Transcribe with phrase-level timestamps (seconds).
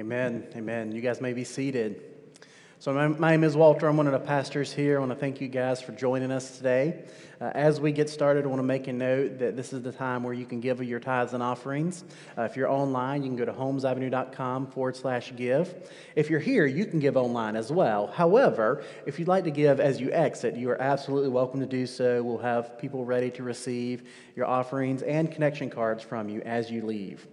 [0.00, 0.46] Amen.
[0.56, 0.92] Amen.
[0.92, 2.00] You guys may be seated.
[2.78, 3.86] So, my, my, name is Walter.
[3.86, 4.96] I'm one of the pastors here.
[4.96, 7.04] I want to thank you guys for joining us today.
[7.38, 9.92] Uh, as we get started, I want to make a note that this is the
[9.92, 12.02] time where you can give your tithes and offerings.
[12.38, 15.90] Uh, if you're online, you can go to holmesavenue.com forward slash give.
[16.16, 18.06] If you're here, you can give online as well.
[18.06, 21.86] However, if you'd like to give as you exit, you are absolutely welcome to do
[21.86, 22.22] so.
[22.22, 26.86] We'll have people ready to receive your offerings and connection cards from you as you
[26.86, 27.28] leave.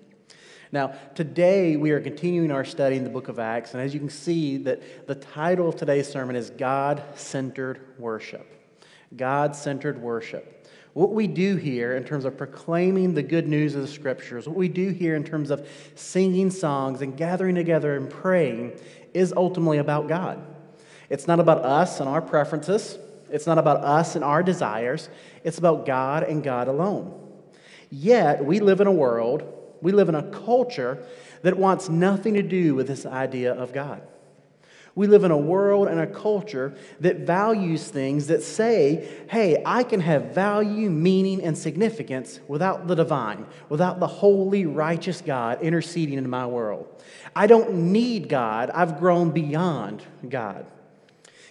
[0.72, 4.00] Now, today we are continuing our study in the book of Acts, and as you
[4.00, 8.46] can see, that the title of today's sermon is God-centered worship.
[9.16, 10.68] God-centered worship.
[10.94, 14.58] What we do here in terms of proclaiming the good news of the scriptures, what
[14.58, 18.78] we do here in terms of singing songs and gathering together and praying
[19.14, 20.44] is ultimately about God.
[21.10, 22.98] It's not about us and our preferences.
[23.30, 25.08] It's not about us and our desires.
[25.46, 27.14] It's about God and God alone.
[27.90, 31.06] Yet, we live in a world we live in a culture
[31.42, 34.02] that wants nothing to do with this idea of God.
[34.98, 39.84] We live in a world and a culture that values things that say, hey, I
[39.84, 46.18] can have value, meaning, and significance without the divine, without the holy, righteous God interceding
[46.18, 46.88] in my world.
[47.36, 50.66] I don't need God, I've grown beyond God.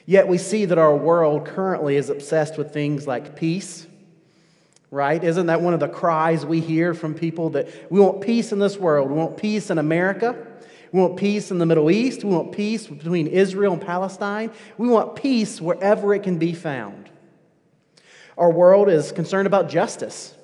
[0.06, 3.86] Yet we see that our world currently is obsessed with things like peace,
[4.90, 5.22] right?
[5.22, 8.58] Isn't that one of the cries we hear from people that we want peace in
[8.58, 9.10] this world?
[9.10, 10.36] We want peace in America.
[10.92, 12.24] We want peace in the Middle East.
[12.24, 14.50] We want peace between Israel and Palestine.
[14.78, 17.10] We want peace wherever it can be found.
[18.38, 20.34] Our world is concerned about justice.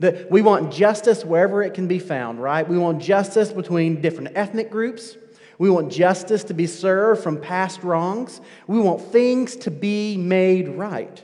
[0.00, 2.66] That we want justice wherever it can be found, right?
[2.66, 5.16] We want justice between different ethnic groups.
[5.58, 8.40] We want justice to be served from past wrongs.
[8.68, 11.22] We want things to be made right.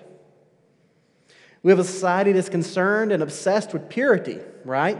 [1.65, 4.98] We have a society that's concerned and obsessed with purity, right?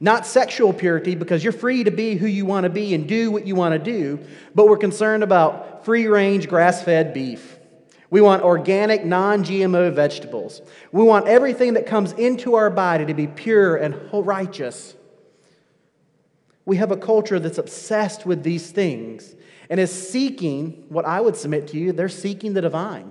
[0.00, 3.32] Not sexual purity, because you're free to be who you want to be and do
[3.32, 4.20] what you want to do,
[4.54, 7.58] but we're concerned about free range, grass fed beef.
[8.08, 10.62] We want organic, non GMO vegetables.
[10.92, 14.94] We want everything that comes into our body to be pure and righteous.
[16.64, 19.34] We have a culture that's obsessed with these things
[19.68, 23.10] and is seeking what I would submit to you they're seeking the divine.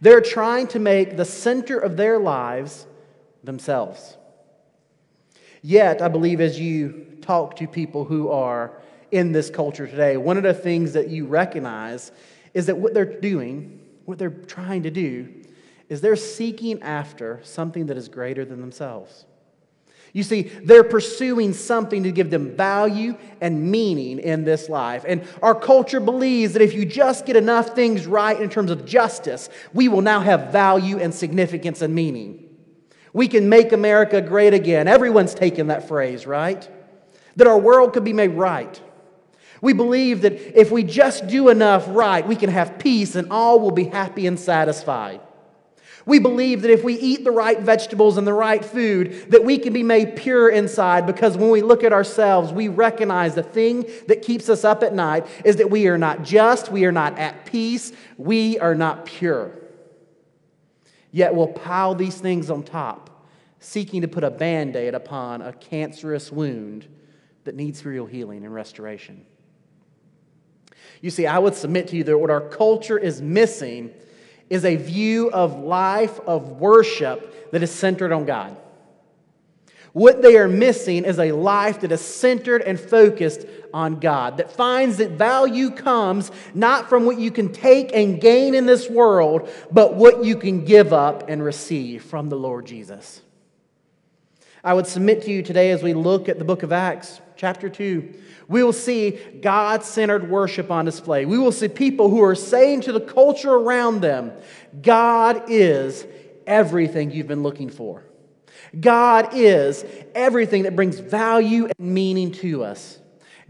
[0.00, 2.86] They're trying to make the center of their lives
[3.42, 4.16] themselves.
[5.62, 8.80] Yet, I believe as you talk to people who are
[9.10, 12.12] in this culture today, one of the things that you recognize
[12.54, 15.32] is that what they're doing, what they're trying to do,
[15.88, 19.24] is they're seeking after something that is greater than themselves.
[20.16, 25.04] You see, they're pursuing something to give them value and meaning in this life.
[25.06, 28.86] And our culture believes that if you just get enough things right in terms of
[28.86, 32.48] justice, we will now have value and significance and meaning.
[33.12, 34.88] We can make America great again.
[34.88, 36.66] Everyone's taken that phrase, right?
[37.36, 38.80] That our world could be made right.
[39.60, 43.60] We believe that if we just do enough right, we can have peace and all
[43.60, 45.20] will be happy and satisfied.
[46.06, 49.58] We believe that if we eat the right vegetables and the right food, that we
[49.58, 53.90] can be made pure inside because when we look at ourselves, we recognize the thing
[54.06, 57.18] that keeps us up at night is that we are not just, we are not
[57.18, 59.50] at peace, we are not pure.
[61.10, 63.26] Yet we'll pile these things on top,
[63.58, 66.86] seeking to put a band aid upon a cancerous wound
[67.42, 69.26] that needs real healing and restoration.
[71.00, 73.92] You see, I would submit to you that what our culture is missing
[74.48, 78.56] is a view of life of worship that is centered on God.
[79.92, 84.52] What they are missing is a life that is centered and focused on God, that
[84.52, 89.48] finds that value comes not from what you can take and gain in this world,
[89.72, 93.22] but what you can give up and receive from the Lord Jesus.
[94.62, 97.68] I would submit to you today as we look at the book of Acts, chapter
[97.68, 98.14] 2,
[98.48, 101.26] we will see God centered worship on display.
[101.26, 104.32] We will see people who are saying to the culture around them,
[104.80, 106.06] God is
[106.46, 108.04] everything you've been looking for.
[108.78, 112.98] God is everything that brings value and meaning to us.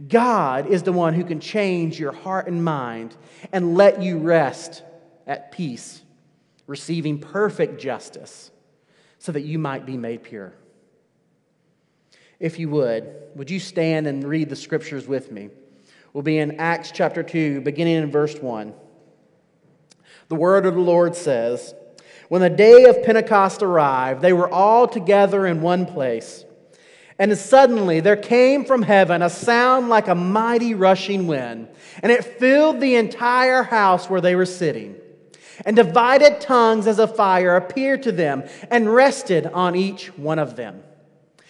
[0.08, 3.16] God is the one who can change your heart and mind
[3.52, 4.82] and let you rest
[5.26, 6.02] at peace,
[6.66, 8.50] receiving perfect justice
[9.18, 10.52] so that you might be made pure
[12.38, 15.50] if you would, would you stand and read the scriptures with me?
[16.12, 18.72] We'll be in Acts chapter 2, beginning in verse 1.
[20.28, 21.74] The word of the Lord says,
[22.28, 26.44] When the day of Pentecost arrived, they were all together in one place.
[27.18, 31.68] And suddenly there came from heaven a sound like a mighty rushing wind,
[32.02, 34.96] and it filled the entire house where they were sitting.
[35.64, 40.56] And divided tongues as a fire appeared to them and rested on each one of
[40.56, 40.82] them.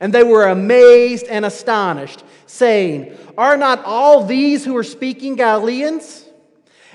[0.00, 6.24] And they were amazed and astonished, saying, Are not all these who are speaking Galileans?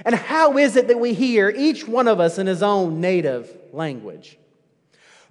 [0.05, 3.55] And how is it that we hear each one of us in his own native
[3.73, 4.37] language?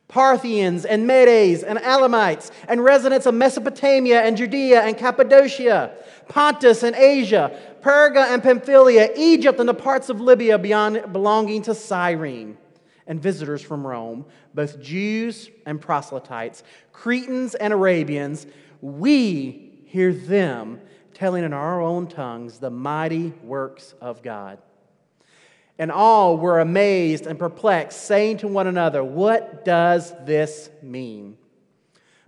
[0.08, 5.92] Parthians and Medes and Elamites and residents of Mesopotamia and Judea and Cappadocia,
[6.28, 11.74] Pontus and Asia, Perga and Pamphylia, Egypt and the parts of Libya beyond, belonging to
[11.74, 12.56] Cyrene,
[13.06, 14.24] and visitors from Rome,
[14.58, 18.44] both Jews and proselytes, Cretans and Arabians,
[18.80, 20.80] we hear them
[21.14, 24.58] telling in our own tongues the mighty works of God.
[25.78, 31.38] And all were amazed and perplexed, saying to one another, What does this mean?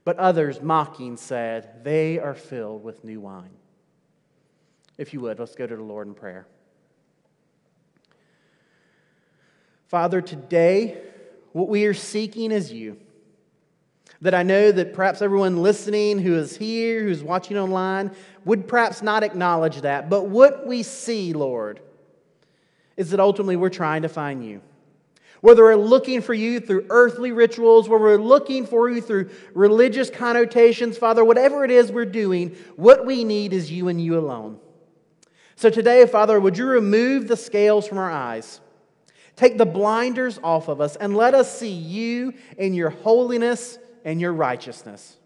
[0.05, 3.57] But others, mocking, said, They are filled with new wine.
[4.99, 6.47] If you would, let's go to the Lord in prayer.
[9.89, 10.97] Father, today,
[11.53, 12.97] what we are seeking is you.
[14.23, 18.11] That I know that perhaps everyone listening who is here, who's watching online,
[18.45, 20.11] would perhaps not acknowledge that.
[20.11, 21.81] But what we see, Lord,
[22.97, 24.61] is that ultimately we're trying to find you.
[25.41, 30.11] Whether we're looking for you through earthly rituals, whether we're looking for you through religious
[30.11, 34.59] connotations, Father, whatever it is we're doing, what we need is you and you alone.
[35.57, 38.61] So today, Father, would you remove the scales from our eyes?
[39.41, 44.21] Take the blinders off of us and let us see you in your holiness and
[44.21, 45.17] your righteousness.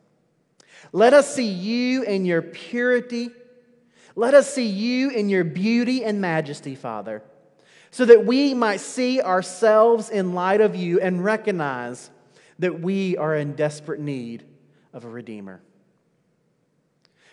[0.92, 3.30] Let us see you in your purity.
[4.14, 7.24] Let us see you in your beauty and majesty, Father
[7.90, 12.10] so that we might see ourselves in light of you and recognize
[12.58, 14.44] that we are in desperate need
[14.92, 15.60] of a Redeemer.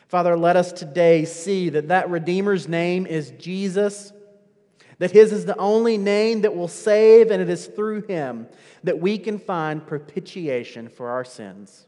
[0.07, 4.13] Father, let us today see that that Redeemer's name is Jesus,
[5.01, 8.47] that His is the only name that will save, and it is through Him
[8.83, 11.87] that we can find propitiation for our sins.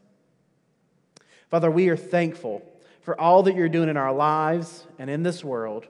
[1.48, 2.68] Father, we are thankful
[3.02, 5.86] for all that you're doing in our lives and in this world.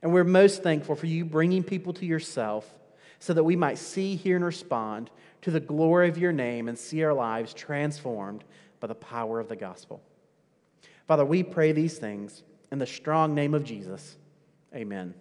[0.00, 2.72] And we're most thankful for you bringing people to yourself
[3.18, 5.10] so that we might see, hear, and respond
[5.42, 8.44] to the glory of your name and see our lives transformed
[8.78, 10.00] by the power of the gospel.
[11.08, 14.16] Father, we pray these things in the strong name of Jesus.
[14.72, 15.12] Amen.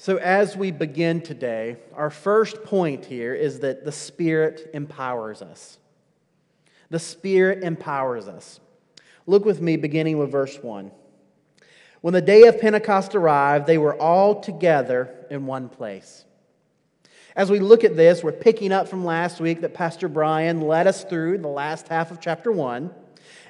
[0.00, 5.76] So, as we begin today, our first point here is that the Spirit empowers us.
[6.88, 8.60] The Spirit empowers us.
[9.26, 10.92] Look with me, beginning with verse 1.
[12.00, 16.24] When the day of Pentecost arrived, they were all together in one place.
[17.34, 20.86] As we look at this, we're picking up from last week that Pastor Brian led
[20.86, 22.88] us through the last half of chapter 1.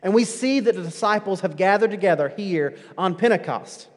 [0.03, 3.89] And we see that the disciples have gathered together here on Pentecost.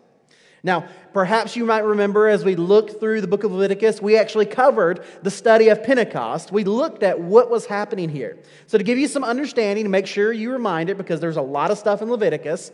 [0.63, 4.45] Now, perhaps you might remember as we looked through the book of Leviticus, we actually
[4.45, 6.51] covered the study of Pentecost.
[6.51, 8.37] We looked at what was happening here.
[8.67, 11.71] So, to give you some understanding, make sure you remind it, because there's a lot
[11.71, 12.71] of stuff in Leviticus,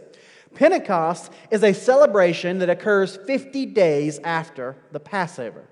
[0.55, 5.63] Pentecost is a celebration that occurs 50 days after the Passover.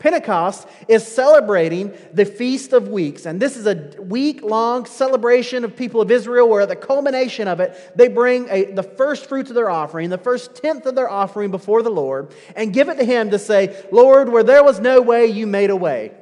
[0.00, 5.76] Pentecost is celebrating the Feast of Weeks, and this is a week long celebration of
[5.76, 9.50] people of Israel where, at the culmination of it, they bring a, the first fruits
[9.50, 12.96] of their offering, the first tenth of their offering before the Lord, and give it
[12.96, 16.12] to Him to say, Lord, where there was no way, you made a way.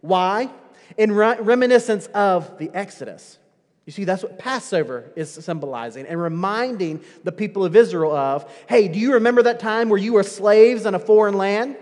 [0.00, 0.48] Why?
[0.96, 3.38] In re- reminiscence of the Exodus.
[3.84, 8.88] You see, that's what Passover is symbolizing and reminding the people of Israel of hey,
[8.88, 11.76] do you remember that time where you were slaves in a foreign land?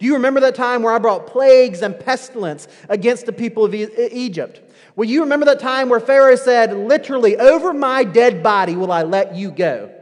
[0.00, 3.74] Do you remember that time where I brought plagues and pestilence against the people of
[3.74, 4.62] Egypt?
[4.96, 9.02] Well, you remember that time where Pharaoh said, literally, over my dead body will I
[9.02, 9.92] let you go?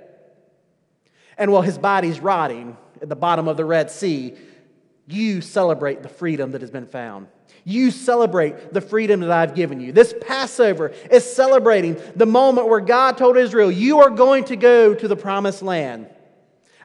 [1.36, 4.36] And while his body's rotting at the bottom of the Red Sea,
[5.08, 7.26] you celebrate the freedom that has been found.
[7.64, 9.90] You celebrate the freedom that I've given you.
[9.90, 14.94] This Passover is celebrating the moment where God told Israel, You are going to go
[14.94, 16.08] to the promised land.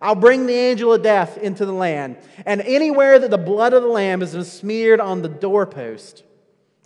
[0.04, 2.18] I'll bring the angel of death into the land.
[2.46, 6.24] And anywhere that the blood of the lamb been smeared on the doorpost,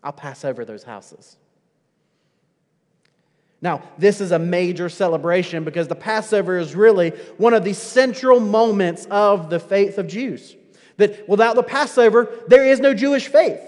[0.04, 1.36] I'll pass over those houses.
[3.60, 8.40] Now, this is a major celebration because the Passover is really one of the central
[8.40, 10.56] moments of the faith of Jews.
[10.98, 13.62] That without the Passover, there is no Jewish faith.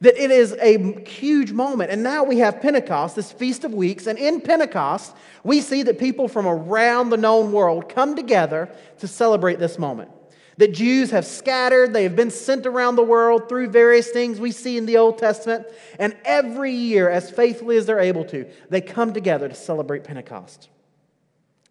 [0.00, 1.90] That it is a huge moment.
[1.90, 4.06] And now we have Pentecost, this Feast of Weeks.
[4.06, 9.08] And in Pentecost, we see that people from around the known world come together to
[9.08, 10.10] celebrate this moment.
[10.58, 14.52] that Jews have scattered, they have been sent around the world through various things we
[14.52, 15.66] see in the Old Testament,
[15.98, 20.68] and every year, as faithfully as they're able to, they come together to celebrate Pentecost.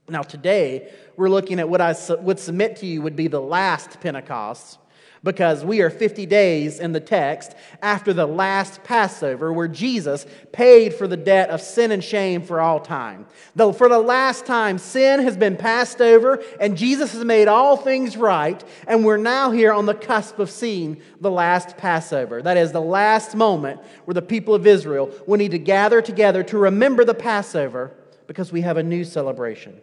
[0.07, 3.99] Now, today, we're looking at what I would submit to you would be the last
[4.01, 4.77] Pentecost
[5.25, 10.93] because we are 50 days in the text after the last Passover where Jesus paid
[10.93, 13.25] for the debt of sin and shame for all time.
[13.55, 17.75] Though for the last time, sin has been passed over and Jesus has made all
[17.75, 22.43] things right, and we're now here on the cusp of seeing the last Passover.
[22.43, 26.43] That is the last moment where the people of Israel will need to gather together
[26.43, 27.91] to remember the Passover
[28.27, 29.81] because we have a new celebration.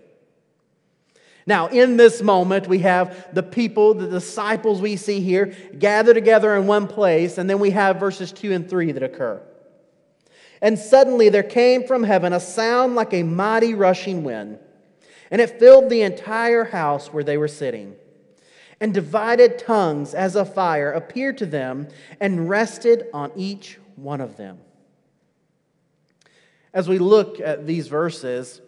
[1.47, 6.55] Now, in this moment, we have the people, the disciples we see here, gather together
[6.57, 9.43] in one place, and then we have verses 2 and 3 that occur.
[10.61, 14.61] And suddenly there came from heaven a sound like a mighty rushing wind,
[15.31, 17.97] and it filled the entire house where they were sitting.
[18.81, 21.89] And divided tongues as of fire appeared to them
[22.21, 24.59] and rested on each one of them.
[26.75, 28.62] As we look at these verses,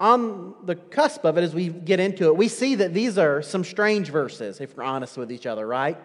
[0.00, 3.42] on the cusp of it as we get into it, we see that these are
[3.42, 5.98] some strange verses, if we're honest with each other, right?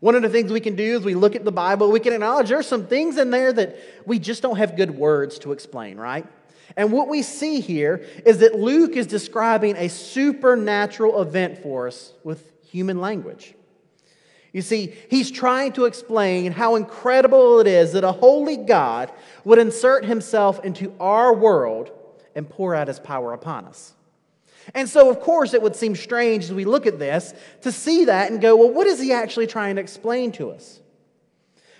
[0.00, 2.12] One of the things we can do is we look at the Bible, we can
[2.12, 3.76] acknowledge there's some things in there that
[4.06, 6.26] we just don't have good words to explain, right?
[6.76, 12.12] And what we see here is that Luke is describing a supernatural event for us
[12.22, 13.54] with human language.
[14.52, 19.10] You see, he's trying to explain how incredible it is that a holy God
[19.44, 21.90] would insert himself into our world
[22.34, 23.94] and pour out his power upon us.
[24.74, 28.06] And so, of course, it would seem strange as we look at this to see
[28.06, 30.80] that and go, well, what is he actually trying to explain to us?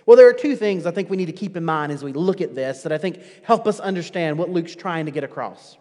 [0.07, 2.13] Well, there are two things I think we need to keep in mind as we
[2.13, 5.79] look at this that I think help us understand what Luke's trying to get across.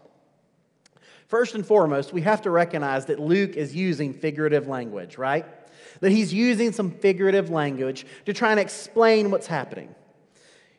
[1.28, 5.46] First and foremost, we have to recognize that Luke is using figurative language, right?
[6.00, 9.94] That he's using some figurative language to try and explain what's happening.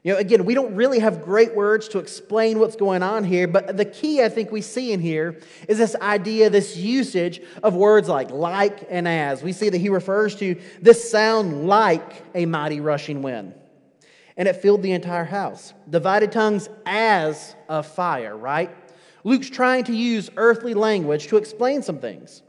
[0.04, 3.48] You know, again, we don't really have great words to explain what's going on here,
[3.48, 7.74] but the key I think we see in here is this idea, this usage of
[7.74, 9.42] words like like and as.
[9.42, 13.54] We see that he refers to this sound like a mighty rushing wind.
[14.36, 15.72] And it filled the entire house.
[15.88, 18.70] Divided tongues as of fire, right?
[19.22, 22.42] Luke's trying to use earthly language to explain some things.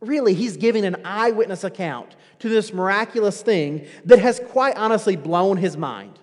[0.00, 5.56] Really, he's giving an eyewitness account to this miraculous thing that has quite honestly blown
[5.56, 6.18] his mind.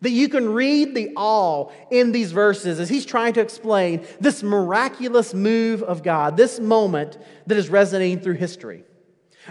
[0.00, 4.42] That you can read the all in these verses as he's trying to explain this
[4.42, 8.84] miraculous move of God, this moment that is resonating through history.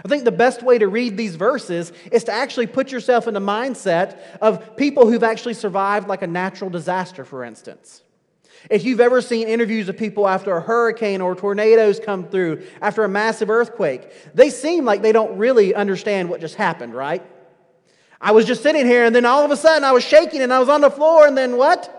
[0.04, 3.34] I think the best way to read these verses is to actually put yourself in
[3.34, 8.02] the mindset of people who've actually survived like a natural disaster, for instance.
[8.70, 13.04] If you've ever seen interviews of people after a hurricane or tornadoes come through, after
[13.04, 17.22] a massive earthquake, they seem like they don't really understand what just happened, right?
[18.26, 20.52] I was just sitting here, and then all of a sudden I was shaking and
[20.52, 21.92] I was on the floor, and then what?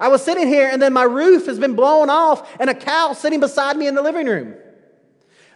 [0.00, 3.12] I was sitting here, and then my roof has been blown off, and a cow
[3.12, 4.56] sitting beside me in the living room.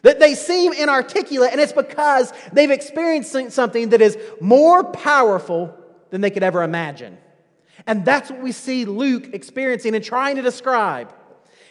[0.03, 5.77] That they seem inarticulate, and it's because they've experienced something that is more powerful
[6.11, 7.19] than they could ever imagine.
[7.85, 11.13] And that's what we see Luke experiencing and trying to describe.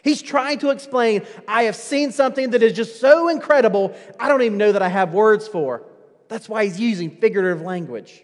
[0.03, 4.41] He's trying to explain, I have seen something that is just so incredible, I don't
[4.41, 5.85] even know that I have words for.
[6.31, 8.23] That's why he's using figurative language.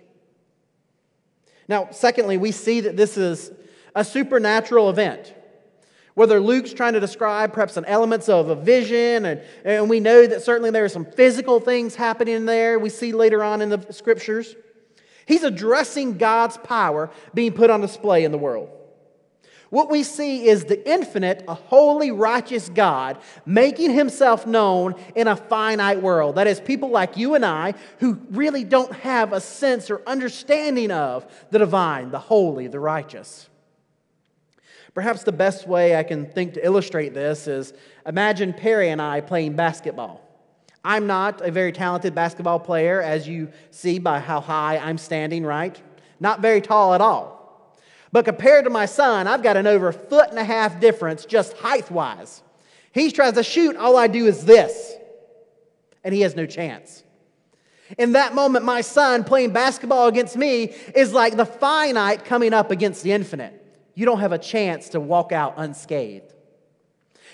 [1.67, 3.51] Now, secondly, we see that this is
[3.93, 5.33] a supernatural event.
[6.13, 10.25] Whether Luke's trying to describe perhaps some elements of a vision, and, and we know
[10.25, 13.85] that certainly there are some physical things happening there, we see later on in the
[13.91, 14.55] scriptures.
[15.25, 18.69] He's addressing God's power being put on display in the world.
[19.69, 25.35] What we see is the infinite, a holy, righteous God making himself known in a
[25.35, 26.35] finite world.
[26.35, 30.91] That is, people like you and I who really don't have a sense or understanding
[30.91, 33.49] of the divine, the holy, the righteous.
[34.93, 37.73] Perhaps the best way I can think to illustrate this is
[38.05, 40.23] imagine Perry and I playing basketball.
[40.83, 45.45] I'm not a very talented basketball player, as you see by how high I'm standing,
[45.45, 45.79] right?
[46.19, 47.36] Not very tall at all.
[48.11, 51.53] But compared to my son, I've got an over foot and a half difference just
[51.53, 52.41] height wise.
[52.91, 54.95] He tries to shoot, all I do is this,
[56.03, 57.03] and he has no chance.
[57.97, 62.71] In that moment, my son playing basketball against me is like the finite coming up
[62.71, 63.63] against the infinite.
[63.93, 66.33] You don't have a chance to walk out unscathed.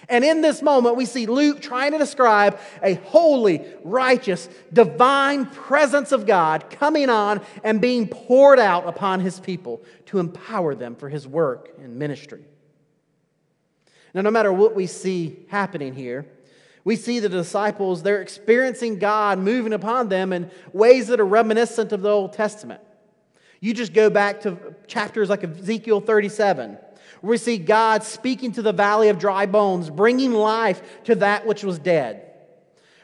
[0.09, 6.11] And in this moment, we see Luke trying to describe a holy, righteous, divine presence
[6.11, 11.09] of God coming on and being poured out upon his people to empower them for
[11.09, 12.43] his work and ministry.
[14.13, 16.27] Now, no matter what we see happening here,
[16.85, 21.91] We see the disciples, they're experiencing God moving upon them in ways that are reminiscent
[21.93, 22.81] of the Old Testament.
[23.61, 26.82] You just go back to chapters like Ezekiel 37, where
[27.23, 31.63] we see God speaking to the valley of dry bones, bringing life to that which
[31.63, 32.29] was dead.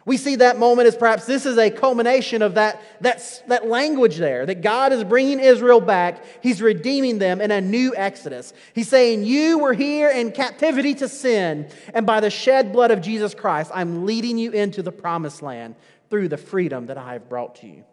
[0.05, 4.17] We see that moment as perhaps this is a culmination of that, that, that language
[4.17, 6.23] there, that God is bringing Israel back.
[6.41, 8.53] He's redeeming them in a new exodus.
[8.73, 13.01] He's saying, You were here in captivity to sin, and by the shed blood of
[13.01, 15.75] Jesus Christ, I'm leading you into the promised land
[16.09, 17.83] through the freedom that I have brought to you.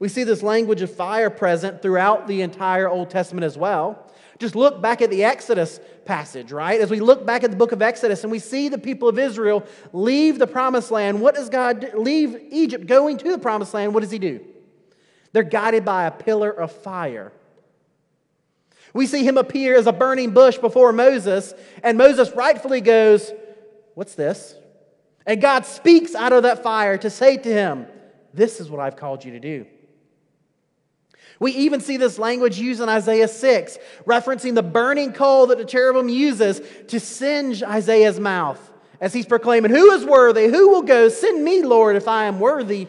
[0.00, 4.09] We see this language of fire present throughout the entire Old Testament as well.
[4.40, 6.80] Just look back at the Exodus passage, right?
[6.80, 9.18] As we look back at the book of Exodus and we see the people of
[9.18, 11.98] Israel leave the promised land, what does God do?
[12.00, 13.92] leave Egypt going to the promised land?
[13.92, 14.40] What does he do?
[15.32, 17.32] They're guided by a pillar of fire.
[18.94, 23.30] We see him appear as a burning bush before Moses, and Moses rightfully goes,
[23.94, 24.54] What's this?
[25.26, 27.86] And God speaks out of that fire to say to him,
[28.32, 29.66] This is what I've called you to do.
[31.40, 35.64] We even see this language used in Isaiah 6, referencing the burning coal that the
[35.64, 38.70] cherubim uses to singe Isaiah's mouth
[39.00, 40.48] as he's proclaiming, Who is worthy?
[40.48, 41.08] Who will go?
[41.08, 42.88] Send me, Lord, if I am worthy.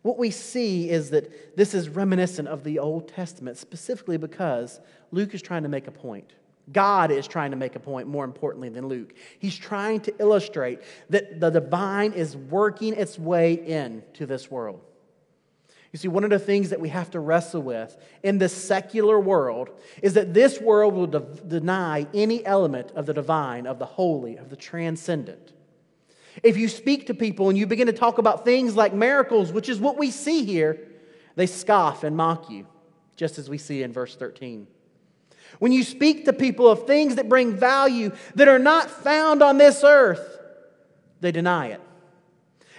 [0.00, 5.34] What we see is that this is reminiscent of the Old Testament, specifically because Luke
[5.34, 6.32] is trying to make a point.
[6.72, 9.14] God is trying to make a point more importantly than Luke.
[9.38, 14.80] He's trying to illustrate that the divine is working its way into this world.
[15.94, 19.20] You see, one of the things that we have to wrestle with in this secular
[19.20, 19.70] world
[20.02, 24.36] is that this world will de- deny any element of the divine, of the holy,
[24.36, 25.52] of the transcendent.
[26.42, 29.68] If you speak to people and you begin to talk about things like miracles, which
[29.68, 30.80] is what we see here,
[31.36, 32.66] they scoff and mock you,
[33.14, 34.66] just as we see in verse 13.
[35.60, 39.58] When you speak to people of things that bring value that are not found on
[39.58, 40.40] this earth,
[41.20, 41.80] they deny it.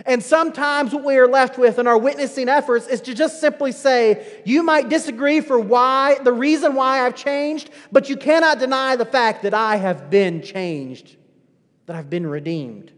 [0.06, 3.72] And sometimes what we are left with in our witnessing efforts is to just simply
[3.72, 8.98] say, you might disagree for why, the reason why I've changed, but you cannot deny
[8.98, 11.16] the fact that I have been changed,
[11.86, 12.92] that I've been redeemed.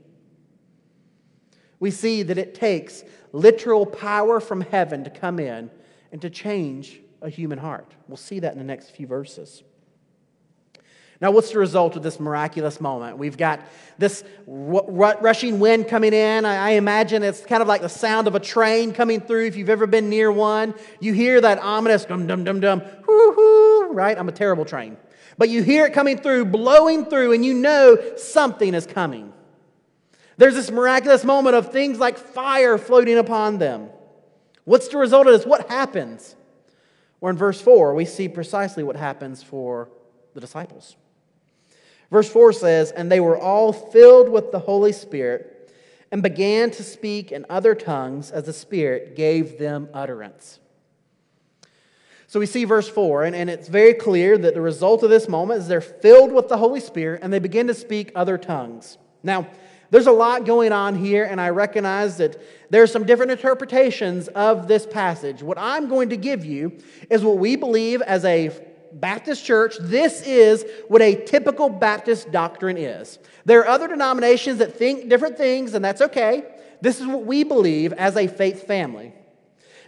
[1.80, 5.70] We see that it takes literal power from heaven to come in
[6.12, 7.94] and to change a human heart.
[8.08, 9.62] We'll see that in the next few verses.
[11.20, 13.18] Now, what's the result of this miraculous moment?
[13.18, 13.62] We've got
[13.98, 16.46] this rushing wind coming in.
[16.46, 19.48] I imagine it's kind of like the sound of a train coming through.
[19.48, 23.34] If you've ever been near one, you hear that ominous dum dum dum dum, hoo
[23.34, 24.18] hoo, right?
[24.18, 24.96] I'm a terrible train.
[25.40, 29.34] But you hear it coming through, blowing through, and you know something is coming.
[30.38, 33.90] There's this miraculous moment of things like fire floating upon them.
[34.66, 35.48] What's the result of this?
[35.48, 36.36] What happens?
[37.22, 39.90] Or in verse 4, we see precisely what happens for
[40.36, 40.96] the disciples.
[42.12, 45.72] Verse 4 says, And they were all filled with the Holy Spirit
[46.12, 50.60] and began to speak in other tongues as the Spirit gave them utterance.
[52.28, 55.30] So we see verse 4, and, and it's very clear that the result of this
[55.30, 58.98] moment is they're filled with the Holy Spirit and they begin to speak other tongues.
[59.24, 59.48] Now,
[59.90, 64.68] there's a lot going on here, and I recognize that there's some different interpretations of
[64.68, 65.42] this passage.
[65.42, 66.78] What I'm going to give you
[67.10, 68.50] is what we believe as a
[68.94, 73.20] Baptist church, this is what a typical Baptist doctrine is.
[73.46, 76.44] There are other denominations that think different things, and that's okay.
[76.82, 79.14] This is what we believe as a faith family.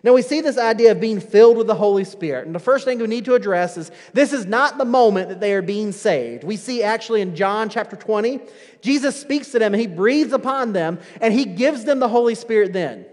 [0.02, 2.46] Now, we see this idea of being filled with the Holy Spirit.
[2.46, 5.42] And the first thing we need to address is this is not the moment that
[5.42, 6.46] they are being saved.
[6.46, 8.40] We see actually in John chapter 20,
[8.82, 12.36] Jesus speaks to them and he breathes upon them and he gives them the Holy
[12.36, 13.06] Spirit then.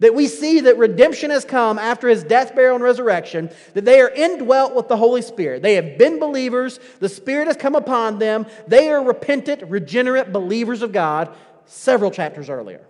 [0.00, 4.00] That we see that redemption has come after his death, burial, and resurrection, that they
[4.00, 5.62] are indwelt with the Holy Spirit.
[5.62, 10.82] They have been believers, the Spirit has come upon them, they are repentant, regenerate believers
[10.82, 11.34] of God
[11.66, 12.84] several chapters earlier.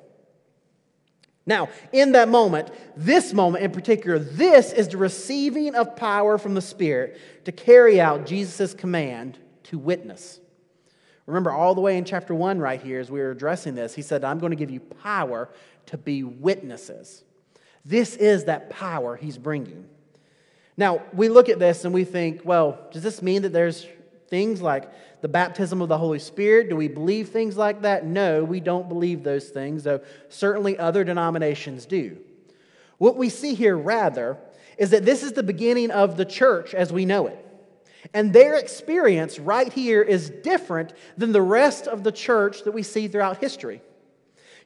[1.47, 6.55] Now, in that moment, this moment in particular, this is the receiving of power from
[6.55, 10.39] the Spirit to carry out Jesus' command to witness.
[11.27, 14.03] Remember, all the way in chapter 1, right here, as we were addressing this, he
[14.03, 15.49] said, I'm going to give you power
[15.91, 17.23] to be witnesses.
[17.85, 19.89] This is that power he's bringing.
[20.77, 23.87] Now, we look at this and we think, well, does this mean that there's
[24.29, 26.69] things like the baptism of the Holy Spirit?
[26.69, 28.07] Do we believe things like that?
[28.07, 32.19] No, we don't believe those things, though certainly other denominations do.
[32.99, 34.39] What we see here, rather,
[34.79, 37.47] is that this is the beginning of the church as we know it.
[38.15, 42.83] And their experience right here is different than the rest of the church that we
[42.83, 43.83] see throughout history.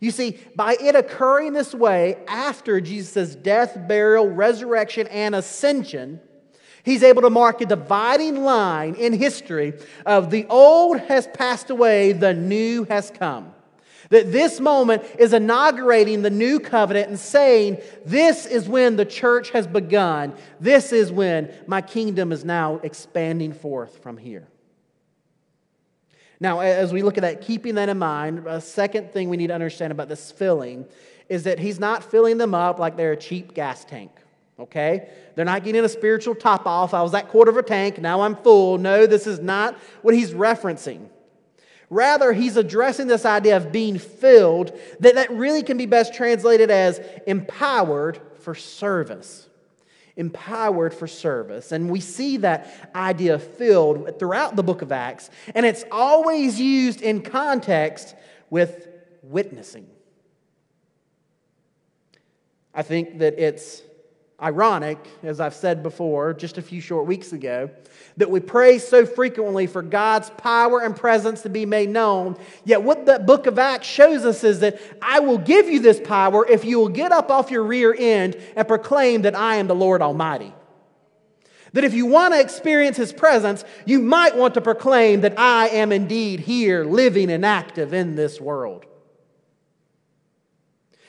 [0.04, 6.20] You see, by it occurring this way after Jesus' death, burial, resurrection, and ascension,
[6.84, 9.72] He's able to mark a dividing line in history
[10.04, 13.54] of the old has passed away, the new has come.
[14.10, 19.48] That this moment is inaugurating the new covenant and saying, This is when the church
[19.52, 20.34] has begun.
[20.60, 24.46] This is when my kingdom is now expanding forth from here.
[26.44, 29.46] Now, as we look at that, keeping that in mind, a second thing we need
[29.46, 30.84] to understand about this filling
[31.30, 34.10] is that he's not filling them up like they're a cheap gas tank.
[34.58, 35.08] Okay?
[35.34, 36.92] They're not getting a spiritual top off.
[36.92, 38.76] I was that quarter of a tank, now I'm full.
[38.76, 41.08] No, this is not what he's referencing.
[41.88, 46.70] Rather, he's addressing this idea of being filled, that, that really can be best translated
[46.70, 49.48] as empowered for service.
[50.16, 51.72] Empowered for service.
[51.72, 57.02] And we see that idea filled throughout the book of Acts, and it's always used
[57.02, 58.14] in context
[58.48, 58.88] with
[59.22, 59.86] witnessing.
[62.72, 63.82] I think that it's
[64.42, 67.70] ironic, as I've said before just a few short weeks ago,
[68.16, 72.36] that we pray so frequently for God's power and presence to be made known.
[72.64, 76.00] Yet, what the book of Acts shows us is that I will give you this
[76.00, 79.66] power if you will get up off your rear end and proclaim that I am
[79.66, 80.52] the Lord Almighty.
[81.72, 85.68] That if you want to experience His presence, you might want to proclaim that I
[85.68, 88.86] am indeed here, living and active in this world.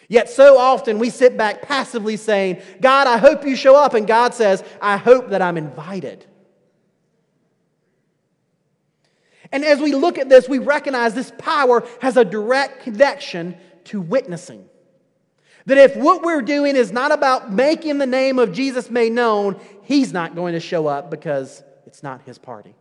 [0.07, 3.93] Yet so often we sit back passively saying, God, I hope you show up.
[3.93, 6.25] And God says, I hope that I'm invited.
[9.51, 14.01] And as we look at this, we recognize this power has a direct connection to
[14.01, 14.67] witnessing.
[15.65, 19.59] That if what we're doing is not about making the name of Jesus made known,
[19.83, 22.75] he's not going to show up because it's not his party.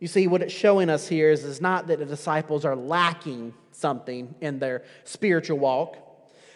[0.00, 3.54] You see, what it's showing us here is, is not that the disciples are lacking
[3.74, 5.96] something in their spiritual walk,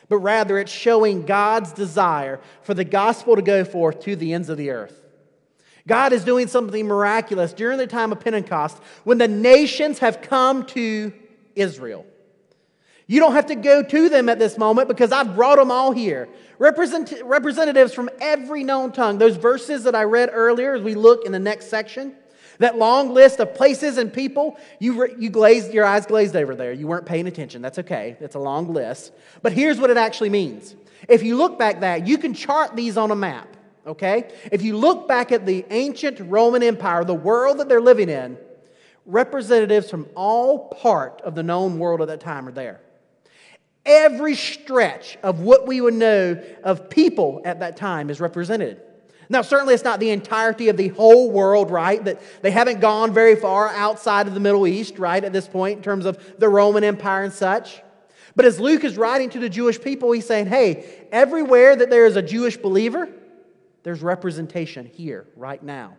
[0.09, 4.49] but rather it's showing God's desire for the gospel to go forth to the ends
[4.49, 5.05] of the earth.
[5.87, 10.67] God is doing something miraculous during the time of Pentecost when the nations have come
[10.67, 11.13] to
[11.57, 12.05] Israel.
[13.07, 15.93] You don't have to go to them at this moment because I've brought them all
[15.93, 16.29] here.
[16.59, 19.17] Represent- representatives from every known tongue.
[19.17, 22.15] Those verses that I read earlier as we look in the next section,
[22.59, 26.73] that long list of places and people, you, you glazed, your eyes glazed over there.
[26.73, 27.63] You weren't paying attention.
[27.63, 28.17] That's okay.
[28.21, 29.13] It's a long list.
[29.43, 30.75] But here's what it actually means.
[31.09, 34.31] If you look back that, you can chart these on a map, okay?
[34.51, 38.37] If you look back at the ancient Roman Empire, the world that they're living in,
[39.07, 42.81] representatives from all part of the known world at that time are there.
[43.87, 48.83] Every stretch of what we would know of people at that time is represented.
[49.29, 52.03] Now, certainly it's not the entirety of the whole world, right?
[52.03, 55.79] That they haven't gone very far outside of the Middle East, right, at this point,
[55.79, 57.83] in terms of the Roman Empire and such.
[58.35, 62.07] But as Luke is writing to the Jewish people, he's saying, hey, everywhere that there
[62.07, 63.09] is a Jewish believer,
[63.83, 65.97] there's representation here, right now.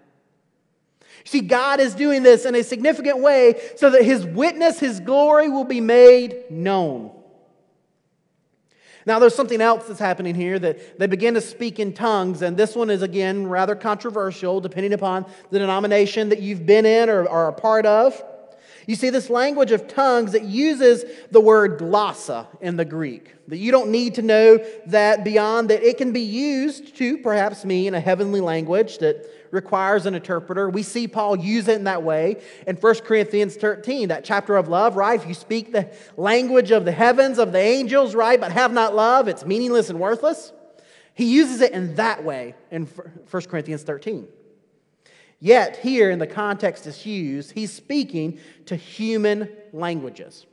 [1.26, 5.50] See, God is doing this in a significant way so that his witness, his glory
[5.50, 7.12] will be made known.
[9.10, 12.56] Now, there's something else that's happening here that they begin to speak in tongues, and
[12.56, 17.28] this one is again rather controversial depending upon the denomination that you've been in or
[17.28, 18.24] are a part of.
[18.86, 23.34] You see, this language of tongues that uses the word glossa in the Greek.
[23.48, 27.66] That you don't need to know that beyond that it can be used to perhaps
[27.66, 30.70] mean a heavenly language that requires an interpreter.
[30.70, 34.68] We see Paul use it in that way in 1 Corinthians 13, that chapter of
[34.68, 35.20] love, right?
[35.20, 38.96] If you speak the language of the heavens, of the angels, right, but have not
[38.96, 40.52] love, it's meaningless and worthless.
[41.14, 44.28] He uses it in that way in 1 Corinthians 13.
[45.42, 50.46] Yet, here in the context it's used, he's speaking to human languages.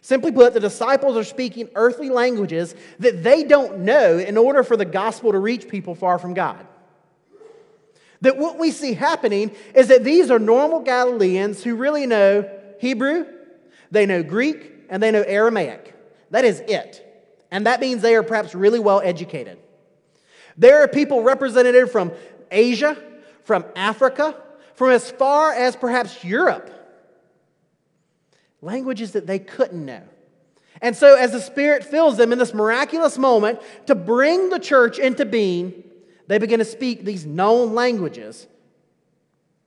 [0.00, 4.76] Simply put, the disciples are speaking earthly languages that they don't know in order for
[4.76, 6.66] the gospel to reach people far from God.
[8.22, 12.48] That what we see happening is that these are normal Galileans who really know
[12.80, 13.26] Hebrew,
[13.90, 15.94] they know Greek, and they know Aramaic.
[16.30, 17.06] That is it.
[17.50, 19.58] And that means they are perhaps really well educated.
[20.56, 22.12] There are people represented from
[22.50, 22.96] Asia,
[23.44, 24.36] from Africa,
[24.74, 26.70] from as far as perhaps Europe.
[28.60, 30.02] Languages that they couldn't know.
[30.80, 34.98] And so, as the Spirit fills them in this miraculous moment to bring the church
[34.98, 35.84] into being,
[36.26, 38.46] they begin to speak these known languages.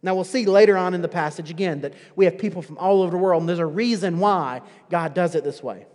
[0.02, 3.02] Now, we'll see later on in the passage again that we have people from all
[3.02, 5.88] over the world, and there's a reason why God does it this way.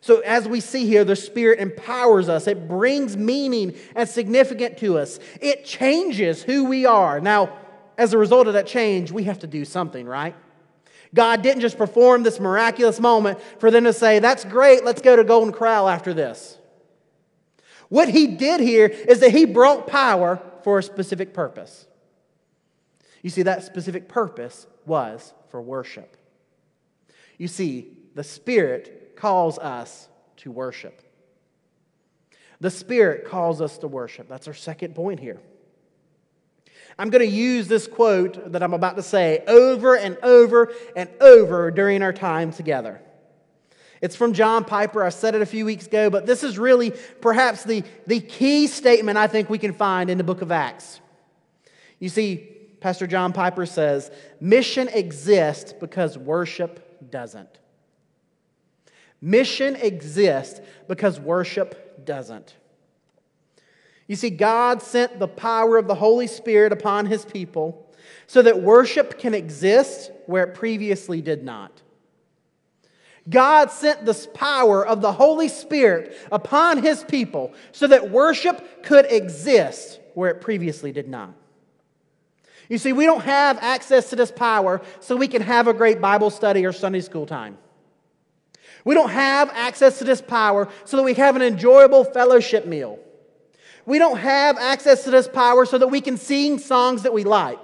[0.00, 2.46] So, as we see here, the Spirit empowers us.
[2.46, 5.18] It brings meaning and significance to us.
[5.40, 7.20] It changes who we are.
[7.20, 7.56] Now,
[7.98, 10.34] as a result of that change, we have to do something, right?
[11.14, 15.14] God didn't just perform this miraculous moment for them to say, That's great, let's go
[15.14, 16.58] to Golden Corral after this.
[17.92, 21.84] What he did here is that he brought power for a specific purpose.
[23.20, 26.16] You see, that specific purpose was for worship.
[27.36, 31.02] You see, the Spirit calls us to worship.
[32.60, 34.26] The Spirit calls us to worship.
[34.26, 35.42] That's our second point here.
[36.98, 41.10] I'm going to use this quote that I'm about to say over and over and
[41.20, 43.02] over during our time together.
[44.02, 45.04] It's from John Piper.
[45.04, 48.66] I said it a few weeks ago, but this is really perhaps the, the key
[48.66, 51.00] statement I think we can find in the book of Acts.
[52.00, 52.48] You see,
[52.80, 54.10] Pastor John Piper says,
[54.40, 57.60] mission exists because worship doesn't.
[59.20, 62.56] Mission exists because worship doesn't.
[64.08, 67.94] You see, God sent the power of the Holy Spirit upon his people
[68.26, 71.81] so that worship can exist where it previously did not.
[73.28, 79.06] God sent this power of the Holy Spirit upon his people so that worship could
[79.10, 81.34] exist where it previously did not.
[82.68, 86.00] You see, we don't have access to this power so we can have a great
[86.00, 87.58] Bible study or Sunday school time.
[88.84, 92.98] We don't have access to this power so that we have an enjoyable fellowship meal.
[93.86, 97.24] We don't have access to this power so that we can sing songs that we
[97.24, 97.60] like.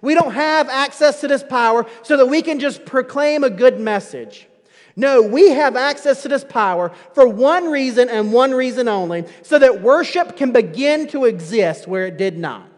[0.00, 3.80] We don't have access to this power so that we can just proclaim a good
[3.80, 4.48] message.
[4.94, 9.58] No, we have access to this power for one reason and one reason only so
[9.58, 12.68] that worship can begin to exist where it did not.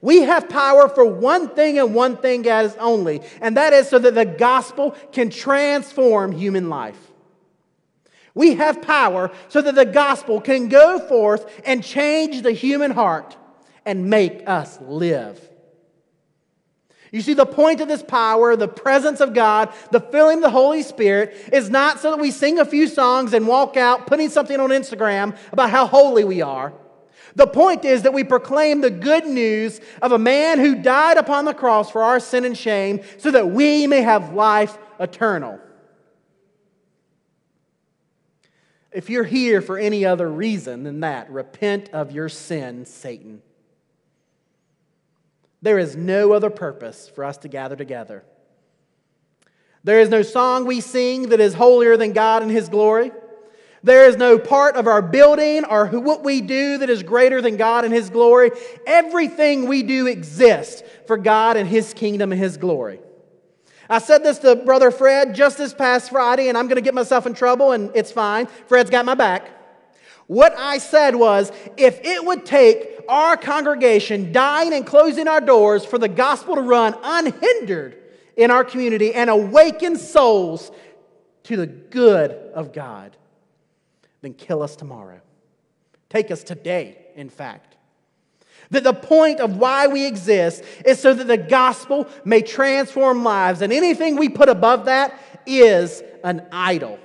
[0.00, 3.98] We have power for one thing and one thing as only, and that is so
[4.00, 7.12] that the gospel can transform human life.
[8.34, 13.36] We have power so that the gospel can go forth and change the human heart
[13.84, 15.51] and make us live.
[17.12, 20.50] You see, the point of this power, the presence of God, the filling of the
[20.50, 24.30] Holy Spirit, is not so that we sing a few songs and walk out putting
[24.30, 26.72] something on Instagram about how holy we are.
[27.34, 31.44] The point is that we proclaim the good news of a man who died upon
[31.44, 35.60] the cross for our sin and shame so that we may have life eternal.
[38.90, 43.42] If you're here for any other reason than that, repent of your sin, Satan.
[45.62, 48.24] There is no other purpose for us to gather together.
[49.84, 53.12] There is no song we sing that is holier than God and His glory.
[53.84, 57.56] There is no part of our building or what we do that is greater than
[57.56, 58.50] God and His glory.
[58.86, 63.00] Everything we do exists for God and His kingdom and His glory.
[63.90, 66.94] I said this to Brother Fred just this past Friday, and I'm going to get
[66.94, 68.46] myself in trouble, and it's fine.
[68.66, 69.50] Fred's got my back.
[70.28, 75.84] What I said was if it would take our congregation dying and closing our doors
[75.84, 77.96] for the gospel to run unhindered
[78.36, 80.70] in our community and awaken souls
[81.44, 83.16] to the good of God,
[84.20, 85.20] then kill us tomorrow.
[86.08, 87.76] Take us today, in fact.
[88.70, 93.60] That the point of why we exist is so that the gospel may transform lives,
[93.60, 96.98] and anything we put above that is an idol.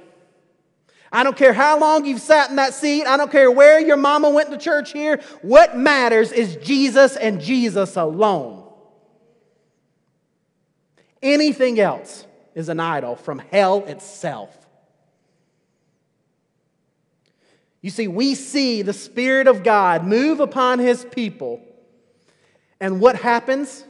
[1.12, 3.06] I don't care how long you've sat in that seat.
[3.06, 5.22] I don't care where your mama went to church here.
[5.42, 8.64] What matters is Jesus and Jesus alone.
[11.22, 14.56] Anything else is an idol from hell itself.
[17.82, 21.62] You see, we see the Spirit of God move upon His people,
[22.80, 23.86] and what happens?